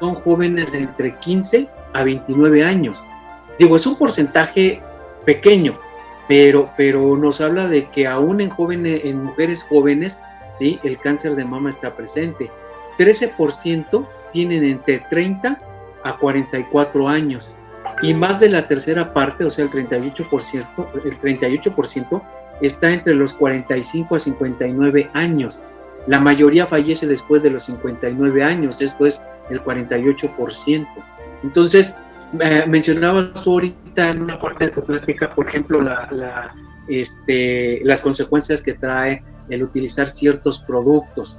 [0.00, 3.06] son jóvenes de entre 15 a 29 años.
[3.58, 4.80] Digo, es un porcentaje
[5.24, 5.78] pequeño,
[6.28, 10.20] pero, pero nos habla de que aún en, jóvenes, en mujeres jóvenes,
[10.52, 10.78] ¿sí?
[10.84, 12.50] el cáncer de mama está presente.
[12.98, 15.58] 13% tienen entre 30
[16.04, 17.57] a 44 años
[18.02, 22.22] y más de la tercera parte, o sea, el 38%, el 38%
[22.60, 25.62] está entre los 45 a 59 años.
[26.06, 30.86] La mayoría fallece después de los 59 años, esto es el 48%.
[31.42, 31.96] Entonces,
[32.40, 36.54] eh, mencionabas ahorita en una parte de tu plática, por ejemplo, la,
[36.88, 41.38] este, las consecuencias que trae el utilizar ciertos productos.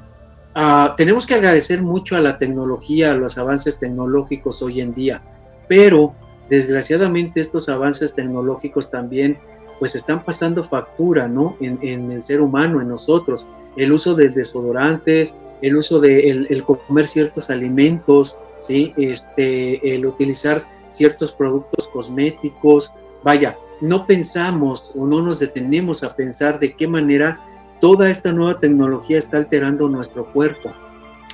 [0.56, 5.22] Ah, tenemos que agradecer mucho a la tecnología, a los avances tecnológicos hoy en día,
[5.68, 6.16] pero
[6.50, 9.38] desgraciadamente estos avances tecnológicos también
[9.80, 11.56] pues están pasando factura, ¿no?
[11.62, 13.48] En, el ser humano, en nosotros.
[13.78, 18.94] El uso de desodorantes, el uso de el, comer ciertos alimentos, ¿sí?
[18.98, 22.92] Este, el utilizar ciertos productos cosméticos.
[23.24, 27.40] Vaya, no pensamos o no nos detenemos a pensar de qué manera
[27.80, 30.74] toda esta nueva tecnología está alterando nuestro cuerpo.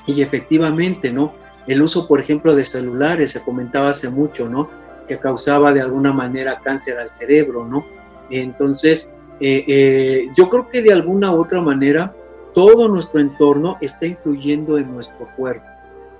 [0.06, 1.34] Y efectivamente, ¿no?
[1.66, 4.70] El uso, por ejemplo, de celulares, se comentaba hace mucho, ¿no?
[5.08, 7.86] Que causaba de alguna manera cáncer al cerebro, ¿no?
[8.30, 12.16] Entonces, eh, eh, yo creo que de alguna u otra manera
[12.54, 15.66] todo nuestro entorno está influyendo en nuestro cuerpo.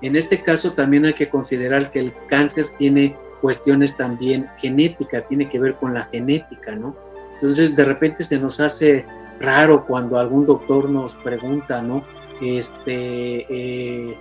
[0.02, 5.48] En este caso también hay que considerar que el cáncer tiene cuestiones también genéticas, tiene
[5.48, 6.94] que ver con la genética, ¿no?
[7.32, 9.06] Entonces de repente se nos hace
[9.40, 12.04] raro cuando algún doctor nos pregunta, ¿no?
[12.42, 14.16] Este, eh,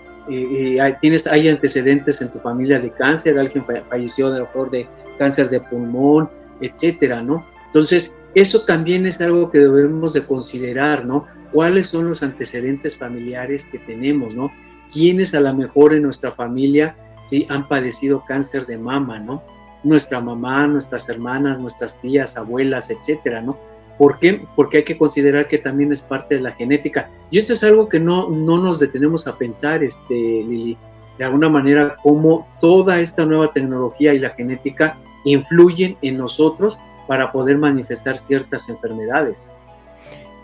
[1.01, 5.61] tienes, hay antecedentes en tu familia de cáncer, alguien falleció de lo de cáncer de
[5.61, 6.29] pulmón,
[6.61, 7.45] etcétera, ¿no?
[7.67, 11.25] Entonces, eso también es algo que debemos de considerar, ¿no?
[11.51, 14.51] ¿Cuáles son los antecedentes familiares que tenemos, ¿no?
[14.91, 19.43] ¿Quiénes a lo mejor en nuestra familia sí han padecido cáncer de mama, ¿no?
[19.83, 23.57] Nuestra mamá, nuestras hermanas, nuestras tías, abuelas, etcétera, ¿no?
[23.97, 24.41] ¿Por qué?
[24.55, 27.09] Porque hay que considerar que también es parte de la genética.
[27.31, 30.77] Y esto es algo que no, no nos detenemos a pensar, este, Lili,
[31.17, 37.31] de alguna manera, cómo toda esta nueva tecnología y la genética influyen en nosotros para
[37.31, 39.53] poder manifestar ciertas enfermedades.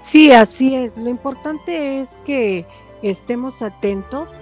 [0.01, 0.95] Sí, así es.
[0.97, 2.65] Lo importante es que
[3.01, 4.37] estemos atentos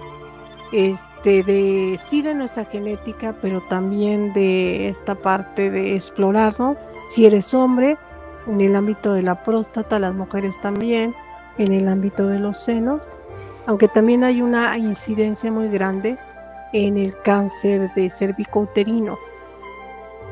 [0.72, 6.76] este de sí de nuestra genética, pero también de esta parte de explorar, ¿no?
[7.08, 7.98] Si eres hombre,
[8.46, 11.14] en el ámbito de la próstata, las mujeres también,
[11.58, 13.08] en el ámbito de los senos,
[13.66, 16.18] aunque también hay una incidencia muy grande
[16.72, 19.18] en el cáncer de cervicouterino.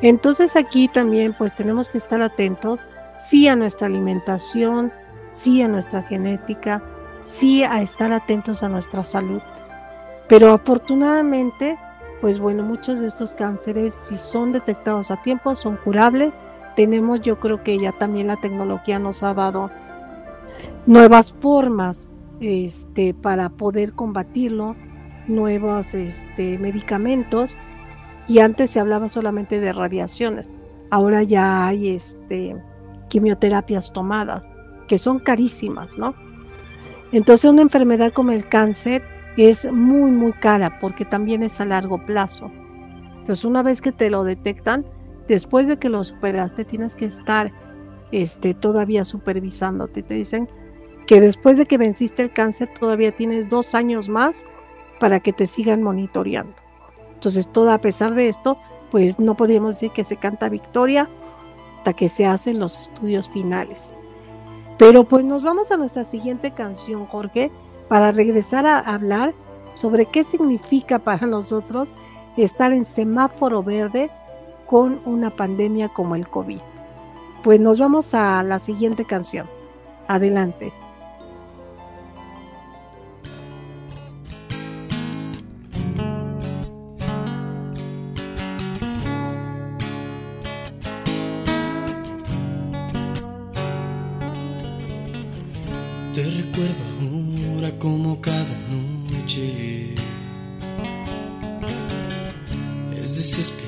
[0.01, 2.81] Entonces aquí también pues tenemos que estar atentos,
[3.19, 4.93] sí a nuestra alimentación,
[5.33, 6.83] sí a nuestra genética,
[7.25, 9.43] sí a estar atentos a nuestra salud.
[10.29, 11.77] Pero afortunadamente,
[12.21, 16.33] pues bueno, muchos de estos cánceres, si son detectados a tiempo, son curables
[16.79, 19.69] tenemos, yo creo que ya también la tecnología nos ha dado
[20.87, 22.09] nuevas formas
[22.39, 24.77] este, para poder combatirlo,
[25.27, 27.57] nuevos este, medicamentos.
[28.29, 30.47] Y antes se hablaba solamente de radiaciones.
[30.89, 32.55] Ahora ya hay este,
[33.09, 34.45] quimioterapias tomadas,
[34.87, 36.15] que son carísimas, ¿no?
[37.11, 39.03] Entonces una enfermedad como el cáncer
[39.37, 42.53] es muy, muy cara porque también es a largo plazo.
[43.19, 44.87] Entonces, una vez que te lo detectan,
[45.29, 47.53] después de que lo superaste, tienes que estar
[48.11, 50.03] este, todavía supervisándote.
[50.03, 50.49] Te dicen
[51.07, 54.45] que después de que venciste el cáncer, todavía tienes dos años más
[54.99, 56.55] para que te sigan monitoreando.
[57.15, 58.59] Entonces, todo a pesar de esto,
[58.91, 61.09] pues no podríamos decir que se canta victoria
[61.79, 63.93] hasta que se hacen los estudios finales.
[64.79, 67.51] Pero pues nos vamos a nuestra siguiente canción, Jorge,
[67.89, 69.35] para regresar a hablar
[69.75, 71.89] sobre qué significa para nosotros
[72.37, 74.11] estar en semáforo verde
[74.69, 76.61] con una pandemia como el COVID.
[77.43, 79.47] Pues nos vamos a la siguiente canción.
[80.07, 80.73] Adelante.
[96.13, 96.83] Te recuerdo
[97.55, 99.95] ahora como cada noche.
[103.03, 103.68] Es desesperante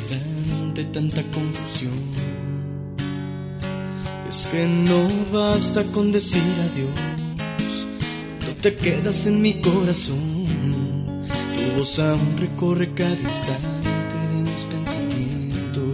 [0.93, 1.93] tanta confusión.
[4.29, 7.01] Es que no basta con decir adiós.
[8.47, 10.47] No te quedas en mi corazón.
[11.57, 13.89] Tu voz aún recorre cada instante
[14.33, 15.85] de mis pensamientos.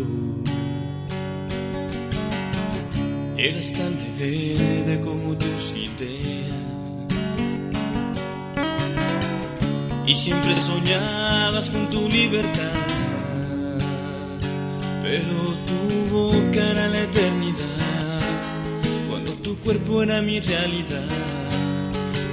[3.37, 6.55] Eras tan rebelde como tus ideas.
[10.07, 12.86] Y siempre soñabas con tu libertad.
[15.09, 15.39] Pero
[15.69, 15.79] tu
[16.13, 18.21] boca era la eternidad.
[19.09, 21.07] Cuando tu cuerpo era mi realidad.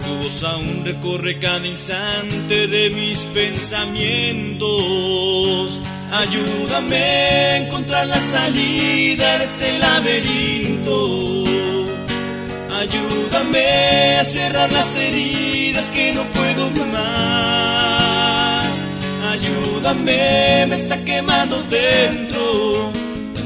[0.03, 4.69] Tu voz aún recorre cada instante de mis pensamientos.
[6.11, 11.43] Ayúdame a encontrar la salida de este laberinto.
[12.81, 18.73] Ayúdame a cerrar las heridas que no puedo más.
[19.31, 22.32] Ayúdame, me está quemando dentro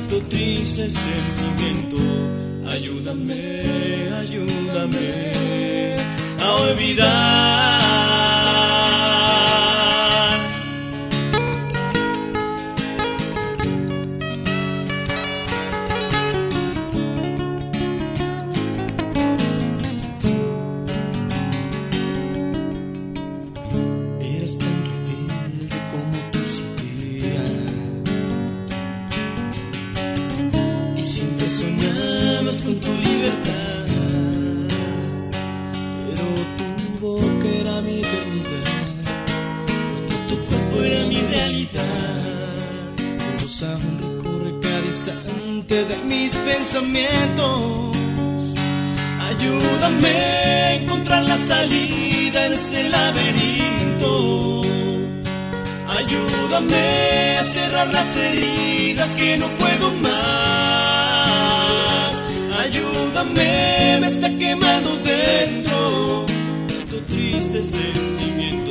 [0.08, 1.97] tanto triste sentimiento.
[2.66, 3.62] Ayúdame,
[4.20, 5.34] ayúdame
[6.41, 7.87] a olvidar.
[46.08, 47.95] Mis pensamientos.
[49.30, 54.62] Ayúdame a encontrar la salida en este laberinto.
[55.99, 60.14] Ayúdame a cerrar las heridas que no puedo más.
[62.64, 66.26] Ayúdame, me está quemando dentro
[66.68, 68.66] tanto triste sentimiento.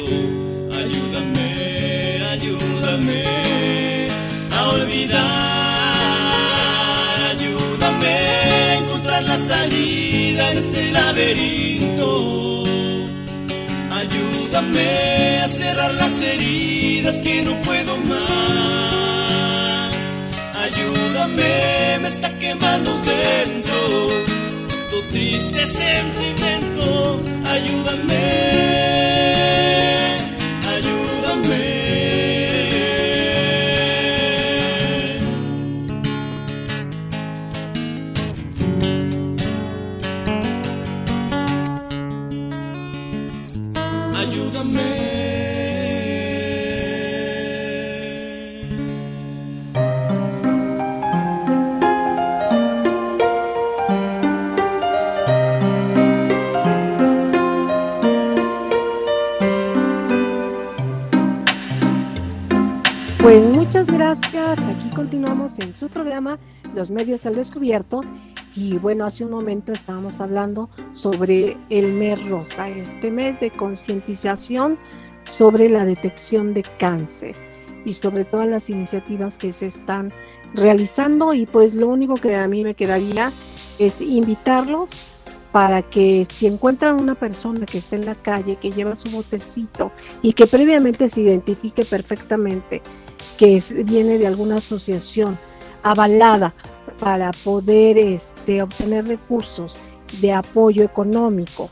[9.38, 12.64] Salida en este laberinto.
[13.92, 18.16] Ayúdame a cerrar las heridas que no puedo más.
[20.64, 23.76] Ayúdame, me está quemando dentro
[24.90, 27.20] tu triste sentimiento.
[27.46, 28.65] Ayúdame.
[65.56, 66.38] Continuamos en su programa
[66.74, 68.00] Los Medios al Descubierto.
[68.54, 74.78] Y bueno, hace un momento estábamos hablando sobre el mes rosa, este mes de concientización
[75.24, 77.34] sobre la detección de cáncer
[77.84, 80.12] y sobre todas las iniciativas que se están
[80.54, 81.34] realizando.
[81.34, 83.30] Y pues lo único que a mí me quedaría
[83.78, 84.92] es invitarlos
[85.52, 89.92] para que si encuentran una persona que está en la calle, que lleva su botecito
[90.22, 92.82] y que previamente se identifique perfectamente
[93.36, 95.38] que viene de alguna asociación
[95.82, 96.54] avalada
[96.98, 99.76] para poder este, obtener recursos
[100.20, 101.70] de apoyo económico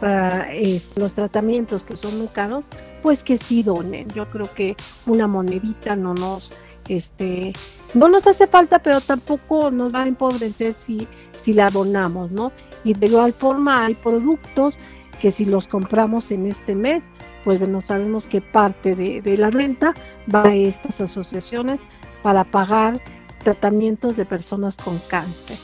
[0.00, 0.48] para
[0.96, 2.64] los tratamientos que son muy caros,
[3.02, 4.08] pues que sí donen.
[4.08, 6.52] Yo creo que una monedita no nos,
[6.88, 7.52] este,
[7.94, 12.52] no nos hace falta, pero tampoco nos va a empobrecer si, si la donamos, ¿no?
[12.84, 14.78] Y de igual forma hay productos
[15.20, 17.02] que si los compramos en este mes,
[17.46, 19.94] pues bueno, sabemos que parte de, de la renta
[20.34, 21.78] va a estas asociaciones
[22.24, 23.00] para pagar
[23.44, 25.56] tratamientos de personas con cáncer.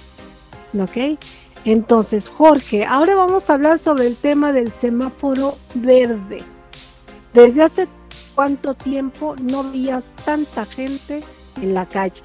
[0.81, 1.19] ¿Ok?
[1.65, 6.39] Entonces, Jorge, ahora vamos a hablar sobre el tema del semáforo verde.
[7.35, 7.89] ¿Desde hace
[8.37, 11.19] cuánto tiempo no veías tanta gente
[11.61, 12.23] en la calle?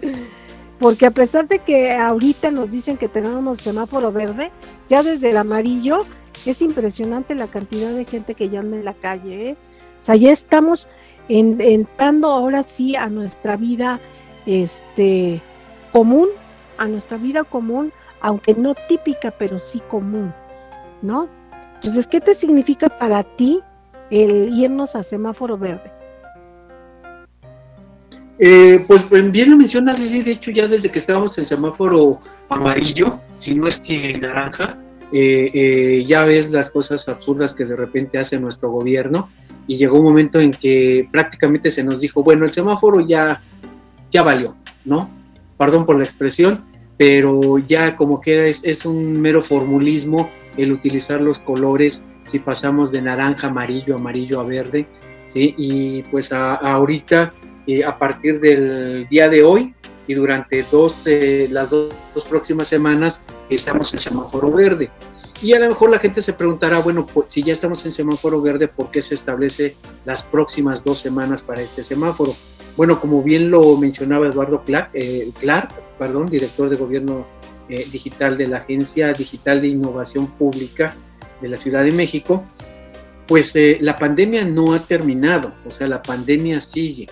[0.78, 4.52] Porque a pesar de que ahorita nos dicen que tenemos semáforo verde,
[4.88, 6.06] ya desde el amarillo
[6.50, 9.50] es impresionante la cantidad de gente que ya anda en la calle.
[9.50, 9.56] ¿eh?
[9.98, 10.88] O sea, ya estamos
[11.28, 14.00] entrando ahora sí a nuestra vida
[14.46, 15.40] este,
[15.92, 16.28] común,
[16.78, 20.34] a nuestra vida común, aunque no típica, pero sí común,
[21.00, 21.28] ¿no?
[21.76, 23.60] Entonces, ¿qué te significa para ti
[24.10, 25.90] el irnos a semáforo verde?
[28.38, 32.20] Eh, pues, pues bien lo mencionas, Lili, de hecho ya desde que estábamos en semáforo
[32.48, 34.76] amarillo, si no es que naranja,
[35.12, 39.28] eh, eh, ya ves las cosas absurdas que de repente hace nuestro gobierno
[39.66, 43.42] y llegó un momento en que prácticamente se nos dijo, bueno, el semáforo ya,
[44.10, 45.10] ya valió, ¿no?
[45.58, 46.64] Perdón por la expresión,
[46.96, 52.90] pero ya como que es, es un mero formulismo el utilizar los colores, si pasamos
[52.92, 54.86] de naranja, amarillo, amarillo a verde,
[55.24, 55.54] ¿sí?
[55.56, 57.34] Y pues ahorita,
[57.66, 59.74] eh, a partir del día de hoy
[60.06, 61.04] y durante dos,
[61.50, 61.92] las dos,
[62.28, 64.90] próximas semanas, estamos en semáforo verde.
[65.42, 68.40] Y a lo mejor la gente se preguntará, bueno, pues, si ya estamos en semáforo
[68.40, 72.34] verde, ¿por qué se establece las próximas dos semanas para este semáforo?
[72.76, 77.26] Bueno, como bien lo mencionaba Eduardo Clark, eh, Clark perdón, director de gobierno
[77.68, 80.94] eh, digital de la Agencia Digital de Innovación Pública
[81.40, 82.44] de la Ciudad de México,
[83.26, 87.08] pues eh, la pandemia no ha terminado, o sea, la pandemia sigue.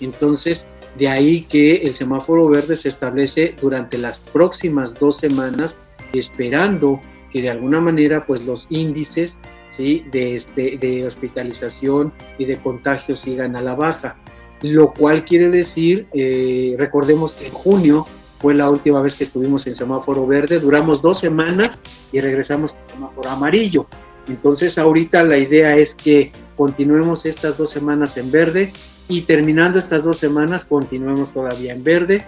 [0.00, 5.78] Entonces, de ahí que el semáforo verde se establece durante las próximas dos semanas,
[6.12, 10.04] esperando que de alguna manera pues los índices ¿sí?
[10.10, 14.16] de, este, hospitalización y de contagio sigan a la baja.
[14.62, 18.06] Lo cual quiere decir, eh, recordemos que en junio
[18.40, 21.80] fue la última vez que estuvimos en semáforo verde, duramos dos semanas
[22.12, 23.86] y regresamos con semáforo amarillo.
[24.28, 28.72] Entonces ahorita la idea es que continuemos estas dos semanas en verde
[29.08, 32.24] y terminando estas dos semanas continuemos todavía en verde,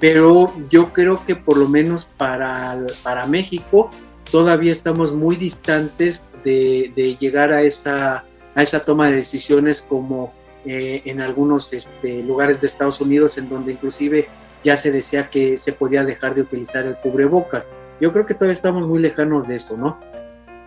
[0.00, 3.90] pero yo creo que por lo menos para, para México
[4.30, 8.24] todavía estamos muy distantes de, llegar a esa,
[8.54, 10.32] a esa toma de decisiones como
[10.64, 14.28] eh, en algunos este, lugares de Estados Unidos, en donde inclusive
[14.64, 17.68] ya se decía que se podía dejar de utilizar el cubrebocas.
[18.00, 20.00] Yo creo que todavía estamos muy lejanos de eso, ¿no?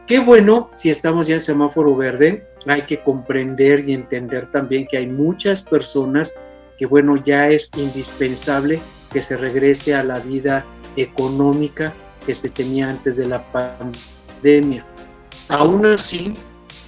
[0.08, 4.98] Qué bueno si estamos ya en semáforo verde, hay que comprender y entender también que
[4.98, 6.36] hay muchas personas
[6.78, 8.80] que, bueno, ya es indispensable
[9.12, 10.64] que se regrese a la vida
[10.96, 11.92] económica
[12.24, 14.86] que se tenía antes de la pandemia.
[15.50, 16.36] Aún así,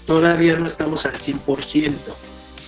[0.06, 1.94] todavía no estamos al 100%.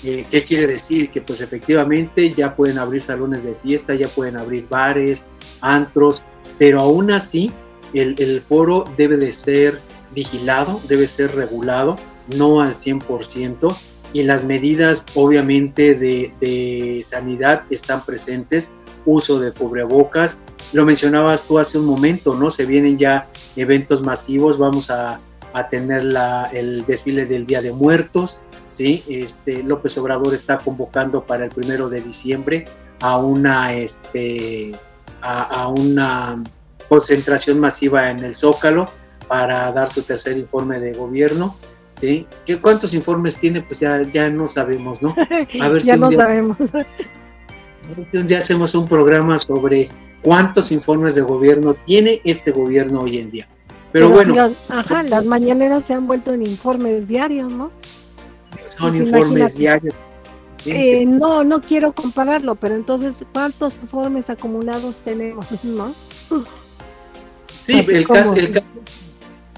[0.03, 1.11] Eh, ¿Qué quiere decir?
[1.11, 5.23] Que pues efectivamente ya pueden abrir salones de fiesta, ya pueden abrir bares,
[5.61, 6.23] antros,
[6.57, 7.51] pero aún así
[7.93, 9.79] el, el foro debe de ser
[10.13, 11.95] vigilado, debe ser regulado,
[12.35, 13.75] no al 100%,
[14.11, 18.71] y las medidas obviamente de, de sanidad están presentes,
[19.05, 20.37] uso de cubrebocas,
[20.71, 22.49] lo mencionabas tú hace un momento, ¿no?
[22.49, 23.23] Se vienen ya
[23.55, 25.19] eventos masivos, vamos a,
[25.69, 28.39] tener la, el desfile del Día de Muertos,
[28.69, 29.03] ¿sí?
[29.09, 32.63] Este, López Obrador está convocando para el primero de diciembre
[33.01, 34.71] a una, este,
[35.21, 36.41] a, una
[36.87, 38.89] concentración masiva en el Zócalo
[39.29, 41.55] para dar su tercer informe de gobierno.
[41.91, 42.27] ¿Sí?
[42.45, 43.61] ¿Qué, ¿Cuántos informes tiene?
[43.61, 45.15] Pues ya, ya no sabemos, ¿no?
[45.61, 46.57] A ver ya no sabemos.
[46.73, 49.89] A ver si un día hacemos un programa sobre
[50.21, 53.47] cuántos informes de gobierno tiene este gobierno hoy en día.
[53.91, 54.51] Pero, bueno.
[54.69, 57.71] ajá, las mañaneras se han vuelto en informes diarios, ¿no?
[58.65, 59.95] Son pues informes diarios.
[60.65, 65.93] Eh, no, no quiero compararlo, pero entonces, ¿cuántos informes acumulados tenemos, no?
[67.61, 68.65] Sí, el caso, el, caso,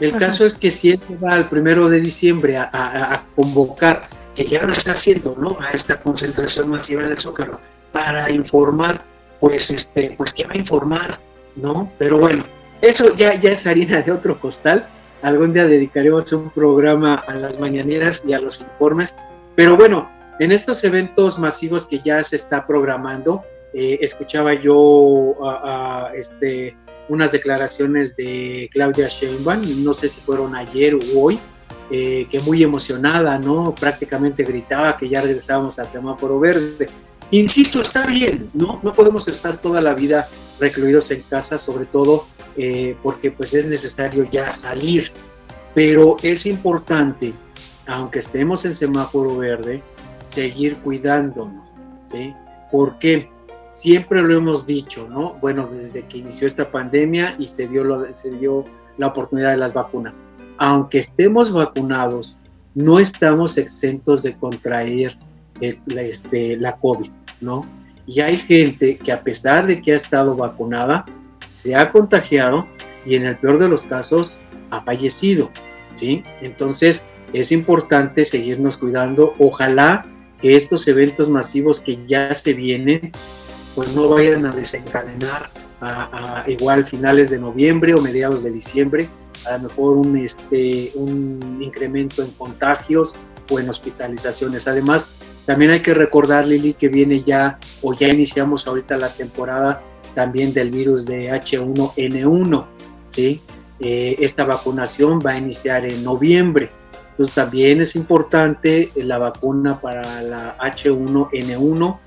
[0.02, 4.02] es que si él va al primero de diciembre a, a, convocar,
[4.36, 5.58] que ya lo está haciendo, ¿no?
[5.60, 7.60] A esta concentración masiva del Zócalo,
[7.91, 9.04] para informar
[9.41, 11.20] pues este, pues que va a informar,
[11.56, 11.91] ¿no?
[11.97, 12.45] Pero bueno,
[12.82, 14.88] eso ya, ya es harina de otro costal.
[15.24, 19.14] Algún día dedicaremos un programa a las mañaneras y a los informes.
[19.56, 23.43] Pero bueno, en estos eventos masivos que ya se está programando,
[23.74, 26.76] eh, escuchaba yo a, este,
[27.10, 31.39] unas declaraciones de Claudia Sheinbaum, no sé si fueron ayer o hoy,
[31.89, 33.76] eh, que muy emocionada, ¿no?
[33.76, 36.88] Prácticamente gritaba que ya regresábamos a semáforo verde.
[37.32, 38.80] Insisto, está bien, ¿no?
[38.84, 40.28] No podemos estar toda la vida
[40.60, 42.26] recluidos en casa, sobre todo
[42.58, 45.12] eh, porque pues es necesario ya salir.
[45.74, 47.34] Pero es importante,
[47.88, 49.82] aunque estemos en semáforo verde,
[50.20, 51.72] seguir cuidándonos,
[52.04, 52.34] ¿sí?
[52.70, 53.31] ¿Por qué?
[53.72, 55.36] Siempre lo hemos dicho, ¿no?
[55.36, 58.65] Bueno, desde que inició esta pandemia y se dio, lo, se dio
[58.97, 60.22] la oportunidad de las vacunas.
[60.57, 62.38] Aunque estemos vacunados,
[62.76, 65.17] no estamos exentos de contraer
[65.86, 67.09] la, este, la COVID,
[67.39, 67.65] ¿no?
[68.05, 71.05] Y hay gente que a pesar de que ha estado vacunada,
[71.39, 72.67] se ha contagiado
[73.05, 74.39] y en el peor de los casos
[74.72, 75.49] ha fallecido,
[75.95, 76.24] ¿sí?
[76.41, 79.32] Entonces es importante seguirnos cuidando.
[79.39, 80.05] Ojalá
[80.41, 83.11] que estos eventos masivos que ya se vienen
[83.76, 85.49] pues no vayan a desencadenar
[85.82, 89.09] a, igual finales de noviembre o mediados de diciembre,
[89.45, 93.15] a lo mejor un, este, un incremento en contagios
[93.49, 94.67] o en hospitalizaciones.
[94.67, 95.09] Además,
[95.45, 99.82] también hay que recordar, Lili, que viene ya o ya iniciamos ahorita la temporada
[100.13, 102.65] también del virus de H1N1,
[103.09, 103.41] ¿sí?
[103.80, 106.69] Eh, esta vacunación va a iniciar en noviembre.
[107.11, 111.99] Entonces también es importante la vacuna para la H1N1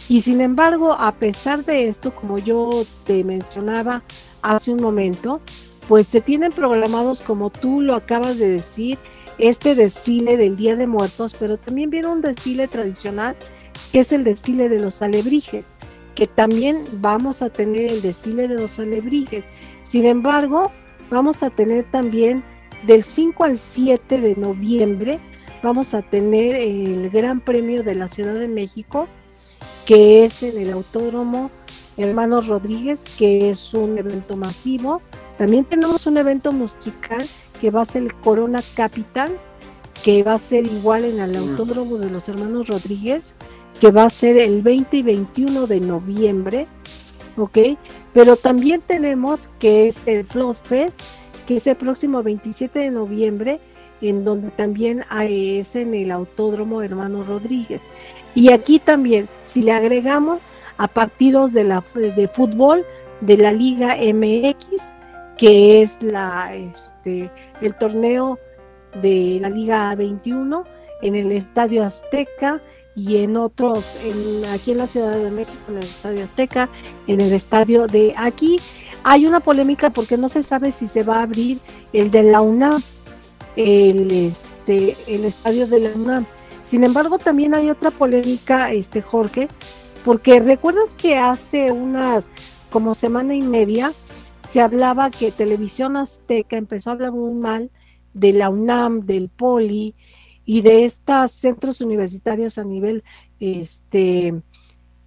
[0.09, 4.03] Y sin embargo, a pesar de esto, como yo te mencionaba
[4.41, 5.39] hace un momento,
[5.88, 8.97] pues se tienen programados, como tú lo acabas de decir,
[9.38, 13.36] este desfile del Día de Muertos, pero también viene un desfile tradicional
[13.91, 15.73] que es el desfile de los alebrijes,
[16.15, 19.43] que también vamos a tener el desfile de los alebrijes.
[19.84, 20.71] Sin embargo,
[21.09, 22.43] vamos a tener también
[22.86, 25.19] del 5 al 7 de noviembre
[25.63, 29.07] vamos a tener el Gran Premio de la Ciudad de México,
[29.86, 31.51] que es en el Autódromo
[31.97, 35.01] Hermanos Rodríguez, que es un evento masivo.
[35.38, 37.27] También tenemos un evento musical
[37.59, 39.32] que va a ser el Corona Capital,
[40.03, 43.36] que va a ser igual en el Autódromo de los Hermanos Rodríguez,
[43.79, 46.67] que va a ser el 20 y 21 de noviembre,
[47.38, 47.57] ¿ok?
[48.13, 51.01] Pero también tenemos que es el Flow Fest,
[51.51, 53.59] que es el próximo 27 de noviembre,
[53.99, 57.89] en donde también es en el Autódromo Hermano Rodríguez.
[58.33, 60.39] Y aquí también, si le agregamos
[60.77, 62.85] a partidos de, la, de fútbol
[63.19, 64.93] de la Liga MX,
[65.37, 67.29] que es la, este,
[67.59, 68.39] el torneo
[69.01, 70.63] de la Liga 21
[71.01, 72.61] en el Estadio Azteca
[72.95, 76.69] y en otros, en, aquí en la Ciudad de México, en el Estadio Azteca,
[77.07, 78.57] en el estadio de aquí.
[79.03, 81.59] Hay una polémica porque no se sabe si se va a abrir
[81.93, 82.81] el de la UNAM
[83.55, 86.25] el, este, el estadio de la UNAM.
[86.63, 89.47] Sin embargo, también hay otra polémica, este Jorge,
[90.05, 92.29] porque recuerdas que hace unas
[92.69, 93.91] como semana y media
[94.43, 97.71] se hablaba que Televisión Azteca empezó a hablar muy mal
[98.13, 99.95] de la UNAM, del Poli
[100.45, 103.03] y de estos centros universitarios a nivel
[103.39, 104.33] este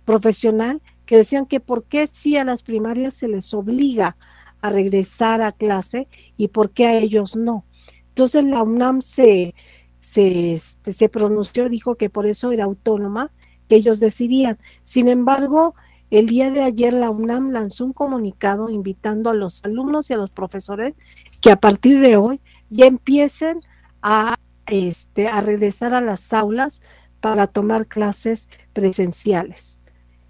[0.04, 4.16] profesional que decían que por qué si a las primarias se les obliga
[4.60, 7.64] a regresar a clase y por qué a ellos no.
[8.08, 9.54] Entonces la UNAM se,
[9.98, 13.30] se, este, se pronunció, dijo que por eso era autónoma,
[13.68, 14.58] que ellos decidían.
[14.82, 15.74] Sin embargo,
[16.10, 20.16] el día de ayer la UNAM lanzó un comunicado invitando a los alumnos y a
[20.16, 20.94] los profesores
[21.40, 22.40] que a partir de hoy
[22.70, 23.58] ya empiecen
[24.00, 24.36] a,
[24.66, 26.82] este, a regresar a las aulas
[27.20, 29.80] para tomar clases presenciales.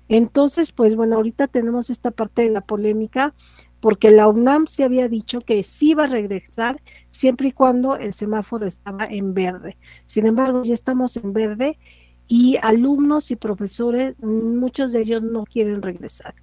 [0.09, 3.35] Entonces, pues bueno, ahorita tenemos esta parte de la polémica
[3.81, 6.81] porque la UNAM se había dicho que sí iba a regresar
[7.11, 9.77] siempre y cuando el semáforo estaba en verde.
[10.07, 11.79] Sin embargo, ya estamos en verde
[12.27, 16.35] y alumnos y profesores, muchos de ellos no quieren regresar.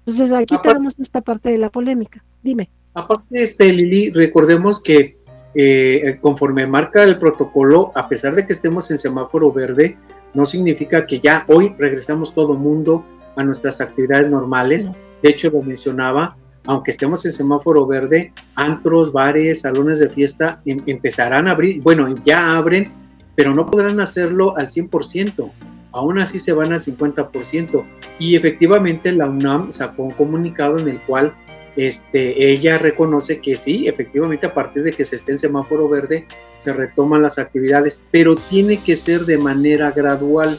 [0.00, 2.22] Entonces, aquí tenemos esta parte de la polémica.
[2.42, 2.68] Dime.
[2.94, 5.16] Aparte, este, Lili, recordemos que
[5.54, 9.96] eh, conforme marca el protocolo, a pesar de que estemos en semáforo verde,
[10.34, 13.04] no significa que ya hoy regresamos todo mundo
[13.36, 14.88] a nuestras actividades normales.
[15.22, 20.80] De hecho, lo mencionaba, aunque estemos en semáforo verde, antros, bares, salones de fiesta em,
[20.86, 22.92] empezarán a abrir, bueno, ya abren,
[23.34, 25.50] pero no podrán hacerlo al 100%,
[25.92, 27.84] aún así se van al 50%.
[28.18, 31.34] Y efectivamente la UNAM sacó un comunicado en el cual
[31.76, 36.26] este, ella reconoce que sí, efectivamente a partir de que se esté en semáforo verde
[36.56, 40.58] se retoman las actividades, pero tiene que ser de manera gradual,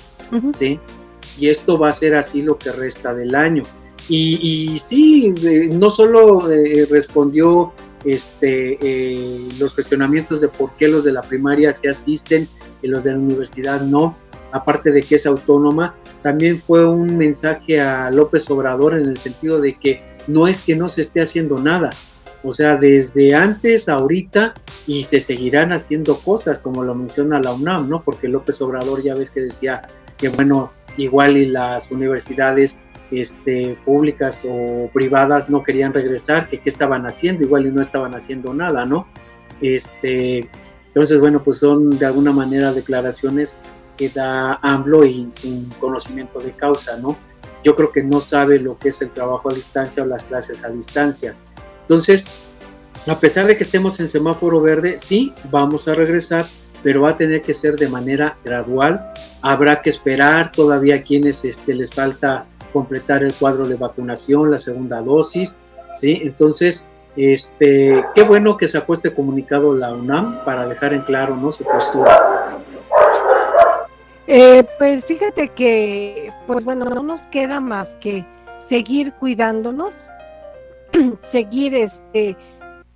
[0.52, 0.80] ¿sí?
[1.38, 3.64] Y esto va a ser así lo que resta del año.
[4.10, 5.34] Y, sí,
[5.72, 7.72] no solo eh, respondió
[8.04, 12.50] este, eh, los cuestionamientos de por qué los de la primaria se asisten
[12.82, 14.18] y los de la universidad no,
[14.52, 19.62] aparte de que es autónoma, también fue un mensaje a López Obrador en el sentido
[19.62, 21.92] de que no es que no se esté haciendo nada,
[22.44, 24.54] o sea, desde antes, ahorita,
[24.86, 28.04] y se seguirán haciendo cosas, como lo menciona la UNAM, ¿no?
[28.04, 29.82] Porque López Obrador ya ves que decía
[30.18, 36.68] que, bueno, igual y las universidades este, públicas o privadas no querían regresar, que qué
[36.70, 39.08] estaban haciendo, igual y no estaban haciendo nada, ¿no?
[39.62, 40.50] Este,
[40.88, 43.56] entonces, bueno, pues son de alguna manera declaraciones
[43.96, 47.16] que da AMLO y sin conocimiento de causa, ¿no?
[47.64, 50.64] Yo creo que no sabe lo que es el trabajo a distancia o las clases
[50.64, 51.36] a distancia.
[51.82, 52.26] Entonces,
[53.08, 56.46] a pesar de que estemos en semáforo verde, sí, vamos a regresar,
[56.84, 59.14] pero va a tener que ser de manera gradual.
[59.42, 64.58] Habrá que esperar todavía a quienes este, les falta completar el cuadro de vacunación, la
[64.58, 65.56] segunda dosis,
[65.94, 66.22] ¿sí?
[66.24, 71.52] Entonces, este, qué bueno que sacó este comunicado la UNAM para dejar en claro, ¿no?
[71.52, 72.58] Su postura.
[74.28, 78.26] Eh, pues fíjate que, pues bueno, no nos queda más que
[78.58, 80.10] seguir cuidándonos,
[81.20, 82.38] seguir este,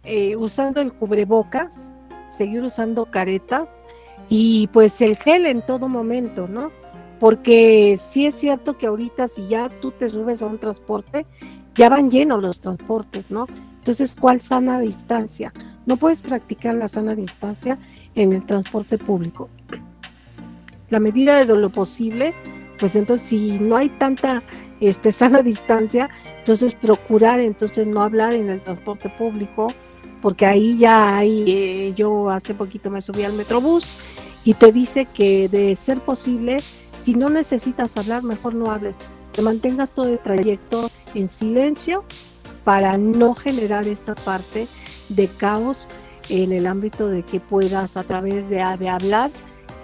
[0.04, 1.94] eh, usando el cubrebocas,
[2.28, 3.76] seguir usando caretas
[4.30, 6.72] y pues el gel en todo momento, ¿no?
[7.20, 11.26] porque sí es cierto que ahorita si ya tú te subes a un transporte,
[11.76, 13.46] ya van llenos los transportes, ¿no?
[13.80, 15.54] Entonces, ¿cuál sana distancia?
[15.86, 17.78] No puedes practicar la sana distancia
[18.16, 19.50] en el transporte público.
[20.90, 22.34] La medida de lo posible,
[22.80, 24.44] pues entonces si no hay tanta
[24.80, 26.10] este, sana distancia,
[26.40, 29.68] entonces procurar entonces no hablar en el transporte público,
[30.22, 33.92] porque ahí ya hay, eh, yo hace poquito me subí al Metrobús
[34.44, 36.58] y te dice que de ser posible,
[36.98, 38.96] si no necesitas hablar, mejor no hables.
[39.34, 42.04] Te mantengas todo el trayecto en silencio
[42.64, 44.68] para no generar esta parte
[45.10, 45.88] de caos
[46.30, 49.30] en el ámbito de que puedas a través de, de hablar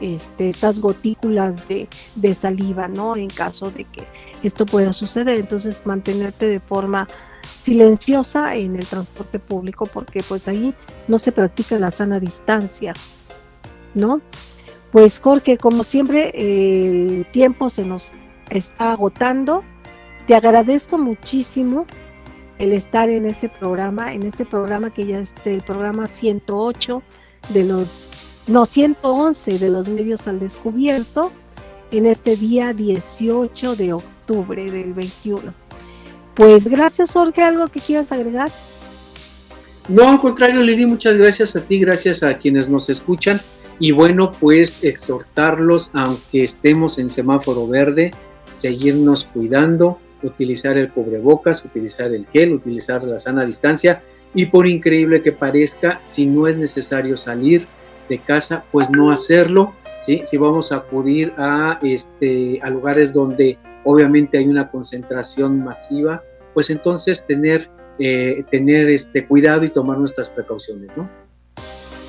[0.01, 3.15] este, estas gotículas de, de, saliva, ¿no?
[3.15, 4.03] En caso de que
[4.43, 5.39] esto pueda suceder.
[5.39, 7.07] Entonces, mantenerte de forma
[7.57, 10.75] silenciosa en el transporte público porque pues ahí
[11.07, 12.93] no se practica la sana distancia,
[13.93, 14.21] ¿no?
[14.91, 18.11] Pues Jorge, como siempre, el tiempo se nos
[18.49, 19.63] está agotando.
[20.27, 21.85] Te agradezco muchísimo
[22.59, 27.01] el estar en este programa, en este programa que ya es el programa 108
[27.49, 28.09] de los,
[28.47, 31.31] no, 111 de los medios al descubierto,
[31.91, 35.53] en este día 18 de octubre del 21.
[36.33, 38.51] Pues gracias Jorge, ¿algo que quieras agregar?
[39.87, 43.39] No, al contrario, Lili, muchas gracias a ti, gracias a quienes nos escuchan.
[43.79, 48.11] Y bueno, pues exhortarlos, aunque estemos en semáforo verde,
[48.51, 54.01] seguirnos cuidando, utilizar el cubrebocas, utilizar el gel, utilizar la sana distancia
[54.33, 57.67] y por increíble que parezca, si no es necesario salir
[58.09, 60.21] de casa, pues no hacerlo, ¿sí?
[60.25, 66.23] Si vamos a acudir a, este, a lugares donde obviamente hay una concentración masiva,
[66.53, 71.09] pues entonces tener, eh, tener este cuidado y tomar nuestras precauciones, ¿no?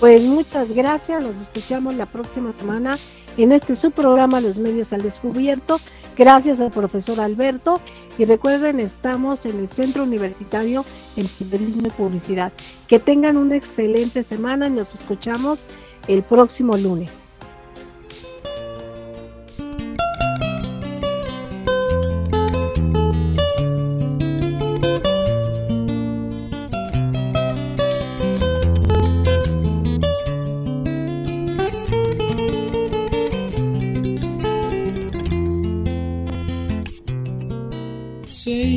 [0.01, 2.99] Pues muchas gracias, nos escuchamos la próxima semana
[3.37, 5.80] en este subprograma Los Medios al Descubierto.
[6.16, 7.80] Gracias al profesor Alberto
[8.18, 10.85] y recuerden, estamos en el Centro Universitario
[11.16, 12.53] en Periodismo y Publicidad.
[12.87, 15.64] Que tengan una excelente semana y nos escuchamos
[16.07, 17.34] el próximo lunes.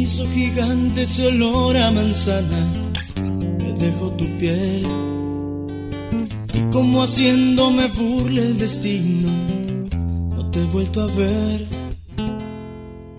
[0.07, 2.65] Beso gigante, ese olor a manzana,
[3.61, 4.87] me dejó tu piel.
[6.53, 9.29] Y como haciéndome burle el destino,
[10.33, 11.67] no te he vuelto a ver.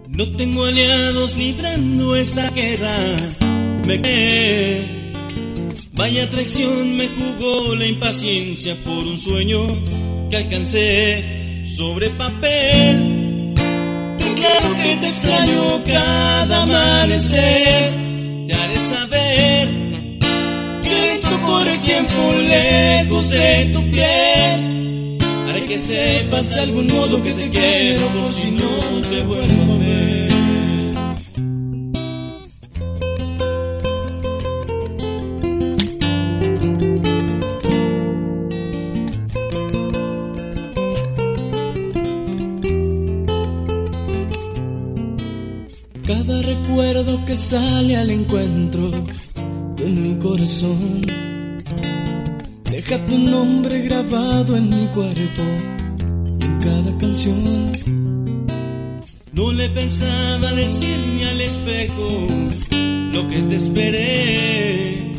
[0.08, 2.96] No tengo aliados librando esta guerra,
[3.86, 5.12] me quedé.
[5.92, 9.60] Vaya traición me jugó la impaciencia por un sueño
[10.30, 13.17] que alcancé sobre papel
[14.82, 17.92] que te extraño cada amanecer.
[18.46, 19.68] Te haré saber
[20.82, 22.16] que corre el tiempo
[22.48, 25.18] lejos de tu piel.
[25.48, 28.70] Haré que sepas de algún modo que te quiero por si no
[29.10, 30.27] te vuelvo a ver.
[46.42, 48.90] Recuerdo que sale al encuentro
[49.78, 51.02] en mi corazón.
[52.70, 55.42] Deja tu nombre grabado en mi cuerpo
[56.40, 57.72] en cada canción.
[59.32, 62.26] No le pensaba decirme al espejo
[63.12, 65.12] lo que te esperé.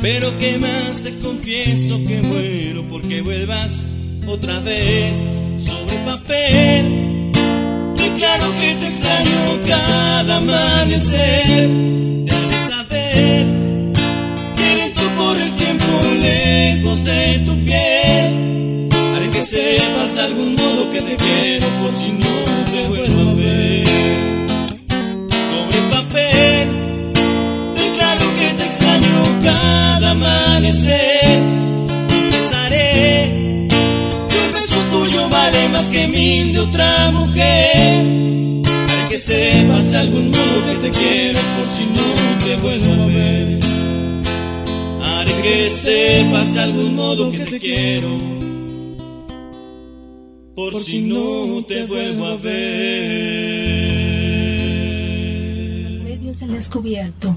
[0.00, 3.86] Pero que más te confieso que muero porque vuelvas
[4.26, 5.26] otra vez
[5.58, 7.09] sobre papel
[8.20, 11.68] claro que te extraño cada amanecer.
[12.28, 13.46] Debes saber
[14.56, 15.86] que lento corre el tiempo
[16.28, 18.88] lejos de tu piel.
[19.14, 22.34] Haré que sepas de algún modo que te quiero por si no
[22.72, 23.86] te vuelvo a ver.
[25.50, 26.68] Sobre papel,
[27.74, 31.49] declaro que te extraño cada amanecer.
[35.72, 38.20] Más que mil de otra mujer
[39.08, 42.04] que sepas algún modo que te quiero por si no
[42.44, 43.58] te vuelvo a ver.
[45.02, 48.16] Haré que sepas de algún modo que te quiero
[50.54, 53.70] por si no te vuelvo a ver.
[55.90, 57.36] Los medios han descubierto.